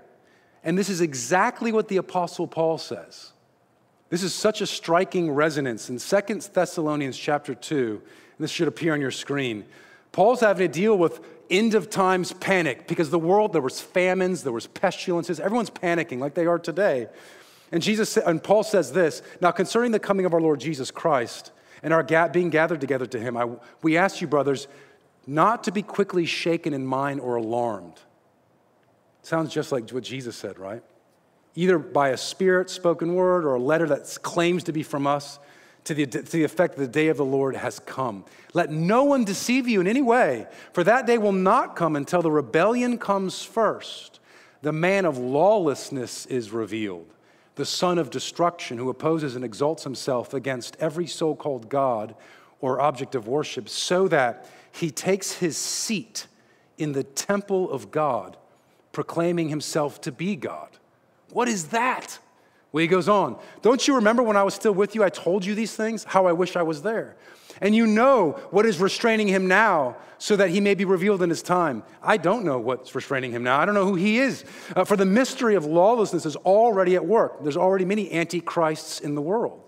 And 0.63 0.77
this 0.77 0.87
is 0.87 1.01
exactly 1.01 1.71
what 1.71 1.87
the 1.87 1.97
Apostle 1.97 2.45
Paul 2.45 2.77
says. 2.77 3.31
This 4.09 4.21
is 4.21 4.35
such 4.35 4.61
a 4.61 4.67
striking 4.67 5.31
resonance 5.31 5.89
in 5.89 5.97
2 5.97 6.41
Thessalonians 6.53 7.17
chapter 7.17 7.55
2, 7.55 8.01
and 8.03 8.43
this 8.43 8.51
should 8.51 8.67
appear 8.67 8.93
on 8.93 9.01
your 9.01 9.09
screen. 9.09 9.65
Paul's 10.11 10.41
having 10.41 10.71
to 10.71 10.79
deal 10.79 10.95
with 10.95 11.40
end 11.51 11.75
of 11.75 11.89
times 11.89 12.33
panic 12.33 12.87
because 12.87 13.09
the 13.09 13.19
world, 13.19 13.53
there 13.53 13.61
was 13.61 13.79
famines, 13.79 14.43
there 14.43 14.53
was 14.53 14.67
pestilences, 14.67 15.39
everyone's 15.39 15.69
panicking 15.69 16.19
like 16.19 16.33
they 16.33 16.45
are 16.45 16.57
today. 16.57 17.07
And 17.71 17.81
Jesus 17.81 18.17
and 18.17 18.43
Paul 18.43 18.63
says 18.63 18.91
this, 18.91 19.21
now 19.39 19.51
concerning 19.51 19.91
the 19.91 19.99
coming 19.99 20.25
of 20.25 20.33
our 20.33 20.41
Lord 20.41 20.59
Jesus 20.59 20.91
Christ 20.91 21.51
and 21.83 21.93
our 21.93 22.03
being 22.29 22.49
gathered 22.49 22.81
together 22.81 23.05
to 23.05 23.19
him, 23.19 23.37
I, 23.37 23.47
we 23.81 23.97
ask 23.97 24.21
you, 24.21 24.27
brothers, 24.27 24.67
not 25.27 25.63
to 25.65 25.71
be 25.71 25.81
quickly 25.81 26.25
shaken 26.25 26.73
in 26.73 26.85
mind 26.85 27.21
or 27.21 27.35
alarmed. 27.35 27.99
Sounds 29.21 29.53
just 29.53 29.71
like 29.71 29.89
what 29.91 30.03
Jesus 30.03 30.35
said, 30.35 30.57
right? 30.57 30.83
Either 31.55 31.77
by 31.77 32.09
a 32.09 32.17
spirit 32.17 32.69
spoken 32.69 33.13
word 33.13 33.45
or 33.45 33.55
a 33.55 33.59
letter 33.59 33.87
that 33.87 34.17
claims 34.23 34.63
to 34.63 34.71
be 34.71 34.83
from 34.83 35.05
us 35.05 35.37
to 35.83 35.93
the, 35.93 36.05
to 36.05 36.21
the 36.21 36.43
effect 36.43 36.75
that 36.75 36.81
the 36.81 36.87
day 36.87 37.07
of 37.07 37.17
the 37.17 37.25
Lord 37.25 37.55
has 37.55 37.79
come. 37.79 38.25
Let 38.53 38.69
no 38.69 39.03
one 39.03 39.23
deceive 39.23 39.67
you 39.67 39.81
in 39.81 39.87
any 39.87 40.01
way, 40.01 40.47
for 40.73 40.83
that 40.83 41.07
day 41.07 41.17
will 41.17 41.31
not 41.31 41.75
come 41.75 41.95
until 41.95 42.21
the 42.21 42.31
rebellion 42.31 42.97
comes 42.97 43.43
first. 43.43 44.19
The 44.61 44.71
man 44.71 45.05
of 45.05 45.17
lawlessness 45.17 46.27
is 46.27 46.51
revealed, 46.51 47.07
the 47.55 47.65
son 47.65 47.97
of 47.97 48.11
destruction, 48.11 48.77
who 48.77 48.89
opposes 48.89 49.35
and 49.35 49.43
exalts 49.43 49.83
himself 49.83 50.33
against 50.33 50.77
every 50.79 51.07
so 51.07 51.33
called 51.33 51.67
God 51.67 52.15
or 52.59 52.79
object 52.79 53.15
of 53.15 53.27
worship, 53.27 53.67
so 53.67 54.07
that 54.09 54.47
he 54.71 54.91
takes 54.91 55.33
his 55.33 55.57
seat 55.57 56.27
in 56.77 56.91
the 56.91 57.03
temple 57.03 57.71
of 57.71 57.89
God, 57.89 58.37
proclaiming 58.91 59.49
himself 59.49 59.99
to 60.01 60.11
be 60.11 60.35
God. 60.35 60.69
What 61.31 61.47
is 61.47 61.69
that? 61.69 62.19
Well, 62.71 62.81
he 62.81 62.87
goes 62.87 63.09
on, 63.09 63.37
Don't 63.61 63.87
you 63.87 63.95
remember 63.95 64.23
when 64.23 64.37
I 64.37 64.43
was 64.43 64.53
still 64.53 64.73
with 64.73 64.95
you, 64.95 65.03
I 65.03 65.09
told 65.09 65.45
you 65.45 65.55
these 65.55 65.75
things? 65.75 66.03
How 66.03 66.27
I 66.27 66.31
wish 66.31 66.55
I 66.55 66.63
was 66.63 66.81
there. 66.81 67.15
And 67.61 67.75
you 67.75 67.85
know 67.85 68.39
what 68.49 68.65
is 68.65 68.79
restraining 68.79 69.27
him 69.27 69.47
now 69.47 69.97
so 70.17 70.35
that 70.35 70.49
he 70.49 70.61
may 70.61 70.73
be 70.73 70.85
revealed 70.85 71.21
in 71.21 71.29
his 71.29 71.41
time. 71.41 71.83
I 72.01 72.17
don't 72.17 72.45
know 72.45 72.59
what's 72.59 72.95
restraining 72.95 73.31
him 73.31 73.43
now. 73.43 73.59
I 73.59 73.65
don't 73.65 73.75
know 73.75 73.85
who 73.85 73.95
he 73.95 74.19
is. 74.19 74.45
Uh, 74.75 74.85
for 74.85 74.95
the 74.95 75.05
mystery 75.05 75.55
of 75.55 75.65
lawlessness 75.65 76.25
is 76.25 76.35
already 76.37 76.95
at 76.95 77.05
work. 77.05 77.43
There's 77.43 77.57
already 77.57 77.85
many 77.85 78.11
antichrists 78.11 78.99
in 78.99 79.15
the 79.15 79.21
world. 79.21 79.61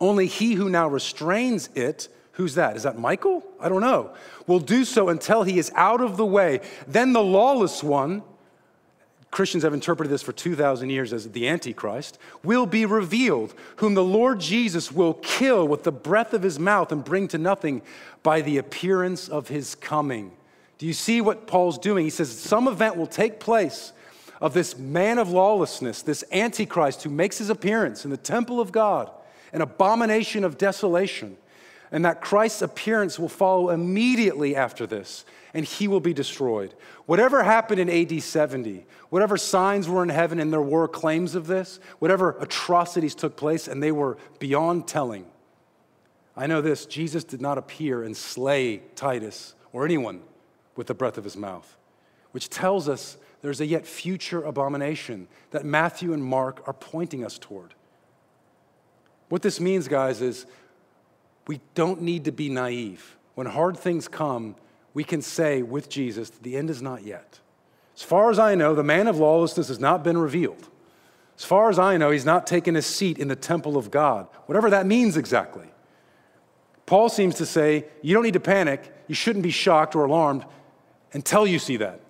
Only 0.00 0.26
he 0.26 0.54
who 0.54 0.70
now 0.70 0.88
restrains 0.88 1.68
it 1.74 2.08
Who's 2.38 2.54
that? 2.54 2.76
Is 2.76 2.84
that 2.84 2.96
Michael? 2.96 3.42
I 3.58 3.68
don't 3.68 3.80
know. 3.80 4.14
Will 4.46 4.60
do 4.60 4.84
so 4.84 5.08
until 5.08 5.42
he 5.42 5.58
is 5.58 5.72
out 5.74 6.00
of 6.00 6.16
the 6.16 6.24
way. 6.24 6.60
Then 6.86 7.12
the 7.12 7.20
lawless 7.20 7.82
one, 7.82 8.22
Christians 9.30 9.62
have 9.62 9.74
interpreted 9.74 10.10
this 10.10 10.22
for 10.22 10.32
2,000 10.32 10.88
years 10.90 11.12
as 11.12 11.30
the 11.30 11.48
Antichrist, 11.48 12.18
will 12.42 12.66
be 12.66 12.86
revealed, 12.86 13.54
whom 13.76 13.94
the 13.94 14.04
Lord 14.04 14.40
Jesus 14.40 14.90
will 14.90 15.14
kill 15.14 15.68
with 15.68 15.84
the 15.84 15.92
breath 15.92 16.32
of 16.32 16.42
his 16.42 16.58
mouth 16.58 16.90
and 16.92 17.04
bring 17.04 17.28
to 17.28 17.38
nothing 17.38 17.82
by 18.22 18.40
the 18.40 18.56
appearance 18.56 19.28
of 19.28 19.48
his 19.48 19.74
coming. 19.74 20.32
Do 20.78 20.86
you 20.86 20.94
see 20.94 21.20
what 21.20 21.46
Paul's 21.46 21.78
doing? 21.78 22.04
He 22.04 22.10
says 22.10 22.30
some 22.30 22.68
event 22.68 22.96
will 22.96 23.06
take 23.06 23.38
place 23.40 23.92
of 24.40 24.54
this 24.54 24.78
man 24.78 25.18
of 25.18 25.28
lawlessness, 25.28 26.02
this 26.02 26.24
Antichrist 26.32 27.02
who 27.02 27.10
makes 27.10 27.38
his 27.38 27.50
appearance 27.50 28.04
in 28.04 28.10
the 28.10 28.16
temple 28.16 28.60
of 28.60 28.72
God, 28.72 29.10
an 29.52 29.60
abomination 29.60 30.44
of 30.44 30.56
desolation 30.56 31.36
and 31.90 32.04
that 32.04 32.20
Christ's 32.20 32.62
appearance 32.62 33.18
will 33.18 33.28
follow 33.28 33.70
immediately 33.70 34.54
after 34.54 34.86
this, 34.86 35.24
and 35.54 35.64
he 35.64 35.88
will 35.88 36.00
be 36.00 36.12
destroyed. 36.12 36.74
Whatever 37.06 37.42
happened 37.42 37.80
in 37.80 37.88
AD 37.88 38.22
70, 38.22 38.86
whatever 39.10 39.36
signs 39.36 39.88
were 39.88 40.02
in 40.02 40.08
heaven 40.08 40.38
and 40.38 40.52
there 40.52 40.62
were 40.62 40.88
claims 40.88 41.34
of 41.34 41.46
this, 41.46 41.80
whatever 41.98 42.36
atrocities 42.40 43.14
took 43.14 43.36
place 43.36 43.68
and 43.68 43.82
they 43.82 43.92
were 43.92 44.16
beyond 44.38 44.86
telling, 44.86 45.26
I 46.36 46.46
know 46.46 46.60
this 46.60 46.86
Jesus 46.86 47.24
did 47.24 47.40
not 47.40 47.58
appear 47.58 48.04
and 48.04 48.16
slay 48.16 48.82
Titus 48.94 49.54
or 49.72 49.84
anyone 49.84 50.20
with 50.76 50.86
the 50.86 50.94
breath 50.94 51.18
of 51.18 51.24
his 51.24 51.36
mouth, 51.36 51.76
which 52.30 52.48
tells 52.48 52.88
us 52.88 53.16
there's 53.42 53.60
a 53.60 53.66
yet 53.66 53.86
future 53.86 54.42
abomination 54.42 55.28
that 55.50 55.64
Matthew 55.64 56.12
and 56.12 56.22
Mark 56.22 56.62
are 56.66 56.72
pointing 56.72 57.24
us 57.24 57.38
toward. 57.38 57.74
What 59.28 59.42
this 59.42 59.60
means, 59.60 59.88
guys, 59.88 60.22
is 60.22 60.46
we 61.46 61.60
don't 61.74 62.02
need 62.02 62.24
to 62.26 62.32
be 62.32 62.48
naive. 62.48 63.16
When 63.34 63.46
hard 63.46 63.76
things 63.76 64.08
come, 64.08 64.56
we 64.98 65.04
can 65.04 65.22
say 65.22 65.62
with 65.62 65.88
Jesus, 65.88 66.28
that 66.28 66.42
the 66.42 66.56
end 66.56 66.68
is 66.68 66.82
not 66.82 67.04
yet. 67.04 67.38
As 67.94 68.02
far 68.02 68.32
as 68.32 68.38
I 68.40 68.56
know, 68.56 68.74
the 68.74 68.82
man 68.82 69.06
of 69.06 69.16
lawlessness 69.16 69.68
has 69.68 69.78
not 69.78 70.02
been 70.02 70.18
revealed. 70.18 70.68
As 71.36 71.44
far 71.44 71.70
as 71.70 71.78
I 71.78 71.96
know, 71.98 72.10
he's 72.10 72.24
not 72.24 72.48
taken 72.48 72.74
his 72.74 72.84
seat 72.84 73.16
in 73.16 73.28
the 73.28 73.36
temple 73.36 73.76
of 73.76 73.92
God, 73.92 74.26
whatever 74.46 74.68
that 74.70 74.86
means 74.86 75.16
exactly. 75.16 75.68
Paul 76.84 77.08
seems 77.10 77.36
to 77.36 77.46
say, 77.46 77.84
you 78.02 78.12
don't 78.12 78.24
need 78.24 78.32
to 78.32 78.40
panic, 78.40 78.92
you 79.06 79.14
shouldn't 79.14 79.44
be 79.44 79.52
shocked 79.52 79.94
or 79.94 80.04
alarmed 80.04 80.44
until 81.12 81.46
you 81.46 81.60
see 81.60 81.76
that. 81.76 82.00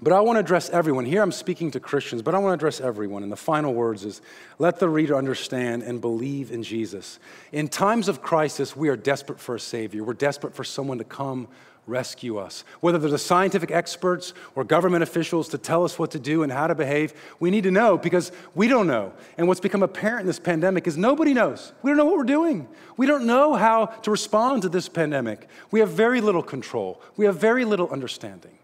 But 0.00 0.12
I 0.12 0.20
want 0.20 0.36
to 0.36 0.40
address 0.40 0.68
everyone. 0.68 1.06
Here 1.06 1.22
I'm 1.22 1.32
speaking 1.32 1.70
to 1.70 1.80
Christians, 1.80 2.20
but 2.20 2.34
I 2.34 2.38
want 2.38 2.50
to 2.50 2.54
address 2.54 2.82
everyone. 2.82 3.22
And 3.22 3.32
the 3.32 3.36
final 3.36 3.72
words 3.72 4.04
is 4.04 4.20
let 4.58 4.78
the 4.78 4.90
reader 4.90 5.16
understand 5.16 5.82
and 5.82 6.02
believe 6.02 6.50
in 6.50 6.62
Jesus. 6.62 7.18
In 7.50 7.66
times 7.66 8.08
of 8.08 8.20
crisis, 8.20 8.76
we 8.76 8.90
are 8.90 8.96
desperate 8.96 9.40
for 9.40 9.54
a 9.54 9.60
Savior. 9.60 10.04
We're 10.04 10.12
desperate 10.12 10.54
for 10.54 10.64
someone 10.64 10.98
to 10.98 11.04
come 11.04 11.48
rescue 11.86 12.36
us. 12.36 12.64
Whether 12.80 12.98
they're 12.98 13.10
the 13.10 13.18
scientific 13.18 13.70
experts 13.70 14.34
or 14.54 14.64
government 14.64 15.02
officials 15.02 15.48
to 15.50 15.58
tell 15.58 15.84
us 15.84 15.98
what 15.98 16.10
to 16.10 16.18
do 16.18 16.42
and 16.42 16.52
how 16.52 16.66
to 16.66 16.74
behave, 16.74 17.14
we 17.38 17.50
need 17.50 17.62
to 17.62 17.70
know 17.70 17.96
because 17.96 18.32
we 18.54 18.68
don't 18.68 18.86
know. 18.86 19.12
And 19.38 19.48
what's 19.48 19.60
become 19.60 19.82
apparent 19.82 20.22
in 20.22 20.26
this 20.26 20.40
pandemic 20.40 20.86
is 20.86 20.96
nobody 20.96 21.32
knows. 21.32 21.72
We 21.82 21.90
don't 21.90 21.96
know 21.96 22.04
what 22.04 22.16
we're 22.16 22.24
doing. 22.24 22.68
We 22.96 23.06
don't 23.06 23.24
know 23.24 23.54
how 23.54 23.86
to 23.86 24.10
respond 24.10 24.62
to 24.62 24.68
this 24.68 24.88
pandemic. 24.88 25.48
We 25.70 25.80
have 25.80 25.90
very 25.90 26.20
little 26.20 26.42
control, 26.42 27.00
we 27.16 27.24
have 27.24 27.36
very 27.36 27.64
little 27.64 27.88
understanding. 27.88 28.58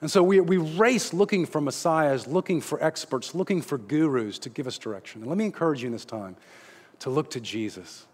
And 0.00 0.10
so 0.10 0.22
we, 0.22 0.40
we 0.40 0.56
race 0.56 1.12
looking 1.12 1.44
for 1.44 1.60
messiahs, 1.60 2.26
looking 2.26 2.60
for 2.60 2.82
experts, 2.82 3.34
looking 3.34 3.60
for 3.60 3.76
gurus 3.76 4.38
to 4.40 4.48
give 4.48 4.66
us 4.66 4.78
direction. 4.78 5.20
And 5.20 5.28
let 5.28 5.36
me 5.36 5.44
encourage 5.44 5.82
you 5.82 5.86
in 5.88 5.92
this 5.92 6.06
time 6.06 6.36
to 7.00 7.10
look 7.10 7.30
to 7.30 7.40
Jesus. 7.40 8.06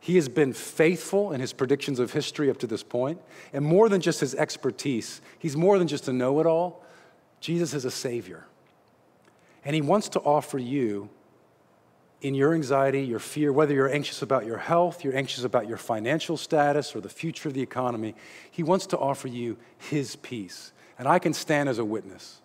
He 0.00 0.14
has 0.16 0.28
been 0.28 0.52
faithful 0.52 1.32
in 1.32 1.40
his 1.40 1.52
predictions 1.52 1.98
of 1.98 2.12
history 2.12 2.48
up 2.50 2.58
to 2.58 2.66
this 2.66 2.82
point, 2.82 3.20
and 3.52 3.64
more 3.64 3.88
than 3.88 4.00
just 4.00 4.20
his 4.20 4.34
expertise, 4.34 5.20
he's 5.38 5.56
more 5.56 5.78
than 5.78 5.88
just 5.88 6.08
a 6.08 6.12
know 6.12 6.40
it 6.40 6.46
all. 6.46 6.84
Jesus 7.40 7.74
is 7.74 7.84
a 7.84 7.90
Savior. 7.90 8.46
And 9.64 9.74
he 9.74 9.82
wants 9.82 10.08
to 10.10 10.20
offer 10.20 10.58
you, 10.58 11.10
in 12.20 12.34
your 12.34 12.54
anxiety, 12.54 13.02
your 13.02 13.18
fear, 13.18 13.52
whether 13.52 13.74
you're 13.74 13.92
anxious 13.92 14.22
about 14.22 14.46
your 14.46 14.58
health, 14.58 15.04
you're 15.04 15.16
anxious 15.16 15.44
about 15.44 15.68
your 15.68 15.76
financial 15.76 16.36
status, 16.36 16.94
or 16.96 17.00
the 17.00 17.08
future 17.08 17.48
of 17.48 17.54
the 17.54 17.62
economy, 17.62 18.14
he 18.50 18.62
wants 18.62 18.86
to 18.86 18.98
offer 18.98 19.28
you 19.28 19.56
his 19.76 20.16
peace. 20.16 20.72
And 20.98 21.06
I 21.06 21.18
can 21.18 21.32
stand 21.32 21.68
as 21.68 21.78
a 21.78 21.84
witness. 21.84 22.40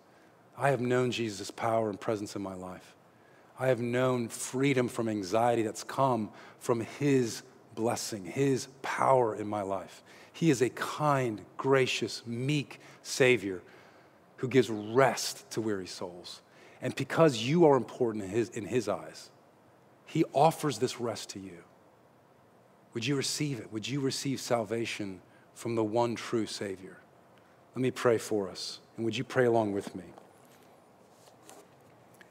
I 0.56 0.70
have 0.70 0.80
known 0.80 1.10
Jesus' 1.10 1.50
power 1.50 1.90
and 1.90 2.00
presence 2.00 2.36
in 2.36 2.42
my 2.42 2.54
life. 2.54 2.94
I 3.58 3.68
have 3.68 3.80
known 3.80 4.28
freedom 4.28 4.88
from 4.88 5.08
anxiety 5.08 5.62
that's 5.62 5.84
come 5.84 6.30
from 6.58 6.80
His 6.80 7.42
blessing, 7.74 8.24
His 8.24 8.68
power 8.82 9.34
in 9.34 9.48
my 9.48 9.62
life. 9.62 10.02
He 10.32 10.50
is 10.50 10.62
a 10.62 10.70
kind, 10.70 11.40
gracious, 11.56 12.22
meek 12.26 12.80
Savior 13.02 13.62
who 14.36 14.48
gives 14.48 14.70
rest 14.70 15.48
to 15.52 15.60
weary 15.60 15.86
souls. 15.86 16.40
And 16.82 16.94
because 16.96 17.38
you 17.38 17.66
are 17.66 17.76
important 17.76 18.24
in 18.24 18.30
His, 18.30 18.48
in 18.50 18.66
his 18.66 18.88
eyes, 18.88 19.30
He 20.06 20.24
offers 20.32 20.78
this 20.78 21.00
rest 21.00 21.30
to 21.30 21.40
you. 21.40 21.58
Would 22.92 23.06
you 23.06 23.16
receive 23.16 23.58
it? 23.58 23.72
Would 23.72 23.88
you 23.88 24.00
receive 24.00 24.40
salvation 24.40 25.20
from 25.54 25.74
the 25.74 25.84
one 25.84 26.14
true 26.14 26.46
Savior? 26.46 26.98
Let 27.74 27.82
me 27.82 27.90
pray 27.90 28.18
for 28.18 28.48
us. 28.48 28.78
And 28.96 29.04
would 29.04 29.16
you 29.16 29.24
pray 29.24 29.46
along 29.46 29.72
with 29.72 29.94
me? 29.94 30.04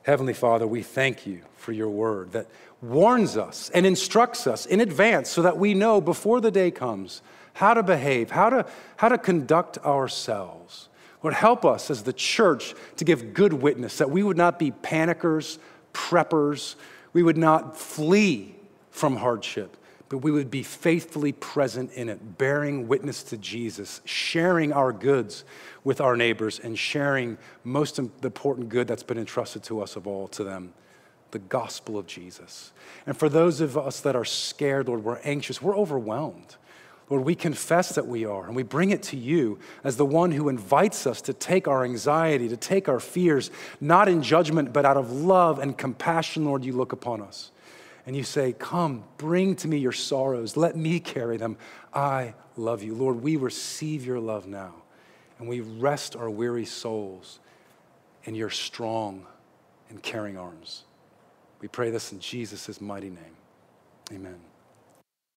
Heavenly 0.03 0.33
Father, 0.33 0.67
we 0.67 0.83
thank 0.83 1.25
you 1.25 1.41
for 1.55 1.71
your 1.71 1.89
word 1.89 2.33
that 2.33 2.47
warns 2.81 3.37
us 3.37 3.69
and 3.69 3.85
instructs 3.85 4.47
us 4.47 4.65
in 4.65 4.81
advance 4.81 5.29
so 5.29 5.41
that 5.41 5.57
we 5.57 5.73
know 5.73 6.01
before 6.01 6.41
the 6.41 6.51
day 6.51 6.71
comes 6.71 7.21
how 7.53 7.73
to 7.73 7.83
behave, 7.83 8.31
how 8.31 8.49
to, 8.49 8.65
how 8.97 9.09
to 9.09 9.17
conduct 9.17 9.77
ourselves. 9.79 10.89
Lord, 11.21 11.35
help 11.35 11.63
us 11.63 11.89
as 11.89 12.03
the 12.03 12.13
church 12.13 12.73
to 12.97 13.05
give 13.05 13.33
good 13.33 13.53
witness, 13.53 13.97
that 13.99 14.09
we 14.09 14.23
would 14.23 14.35
not 14.35 14.59
be 14.59 14.71
panickers, 14.71 15.57
preppers, 15.93 16.75
we 17.13 17.23
would 17.23 17.37
not 17.37 17.77
flee 17.77 18.55
from 18.91 19.15
hardship, 19.15 19.77
but 20.13 20.19
we 20.19 20.29
would 20.29 20.51
be 20.51 20.61
faithfully 20.61 21.31
present 21.31 21.91
in 21.93 22.07
it, 22.07 22.37
bearing 22.37 22.87
witness 22.87 23.23
to 23.23 23.35
Jesus, 23.35 23.99
sharing 24.05 24.71
our 24.71 24.93
goods 24.93 25.43
with 25.83 25.99
our 25.99 26.15
neighbors, 26.15 26.59
and 26.59 26.77
sharing 26.77 27.35
most 27.63 27.97
important 27.97 28.69
good 28.69 28.87
that's 28.87 29.01
been 29.01 29.17
entrusted 29.17 29.63
to 29.63 29.81
us 29.81 29.95
of 29.95 30.05
all 30.05 30.27
to 30.27 30.43
them 30.43 30.71
the 31.31 31.39
gospel 31.39 31.97
of 31.97 32.05
Jesus. 32.05 32.73
And 33.07 33.17
for 33.17 33.27
those 33.27 33.59
of 33.59 33.75
us 33.75 34.01
that 34.01 34.15
are 34.15 34.23
scared, 34.23 34.87
Lord, 34.87 35.03
we're 35.03 35.17
anxious, 35.23 35.63
we're 35.63 35.75
overwhelmed. 35.75 36.57
Lord, 37.09 37.25
we 37.25 37.33
confess 37.33 37.95
that 37.95 38.05
we 38.05 38.23
are, 38.23 38.45
and 38.45 38.55
we 38.55 38.61
bring 38.61 38.91
it 38.91 39.01
to 39.03 39.17
you 39.17 39.57
as 39.83 39.97
the 39.97 40.05
one 40.05 40.31
who 40.31 40.47
invites 40.47 41.07
us 41.07 41.21
to 41.21 41.33
take 41.33 41.67
our 41.67 41.83
anxiety, 41.83 42.47
to 42.49 42.57
take 42.57 42.87
our 42.87 42.99
fears, 42.99 43.49
not 43.81 44.07
in 44.07 44.21
judgment, 44.21 44.73
but 44.73 44.85
out 44.85 44.95
of 44.95 45.11
love 45.11 45.57
and 45.57 45.75
compassion, 45.75 46.45
Lord, 46.45 46.63
you 46.63 46.73
look 46.73 46.91
upon 46.91 47.19
us 47.19 47.49
and 48.05 48.15
you 48.15 48.23
say, 48.23 48.53
Come, 48.53 49.03
bring 49.17 49.55
to 49.57 49.67
me 49.67 49.77
your 49.77 49.91
sorrows. 49.91 50.57
Let 50.57 50.75
me 50.75 50.99
carry 50.99 51.37
them. 51.37 51.57
I 51.93 52.33
love 52.57 52.83
you. 52.83 52.95
Lord, 52.95 53.21
we 53.21 53.35
receive 53.35 54.05
your 54.05 54.19
love 54.19 54.47
now, 54.47 54.73
and 55.39 55.47
we 55.47 55.61
rest 55.61 56.15
our 56.15 56.29
weary 56.29 56.65
souls 56.65 57.39
in 58.25 58.35
your 58.35 58.49
strong 58.49 59.25
and 59.89 60.01
caring 60.01 60.37
arms. 60.37 60.83
We 61.61 61.67
pray 61.67 61.91
this 61.91 62.11
in 62.11 62.19
Jesus' 62.19 62.81
mighty 62.81 63.09
name. 63.09 63.37
Amen. 64.11 64.52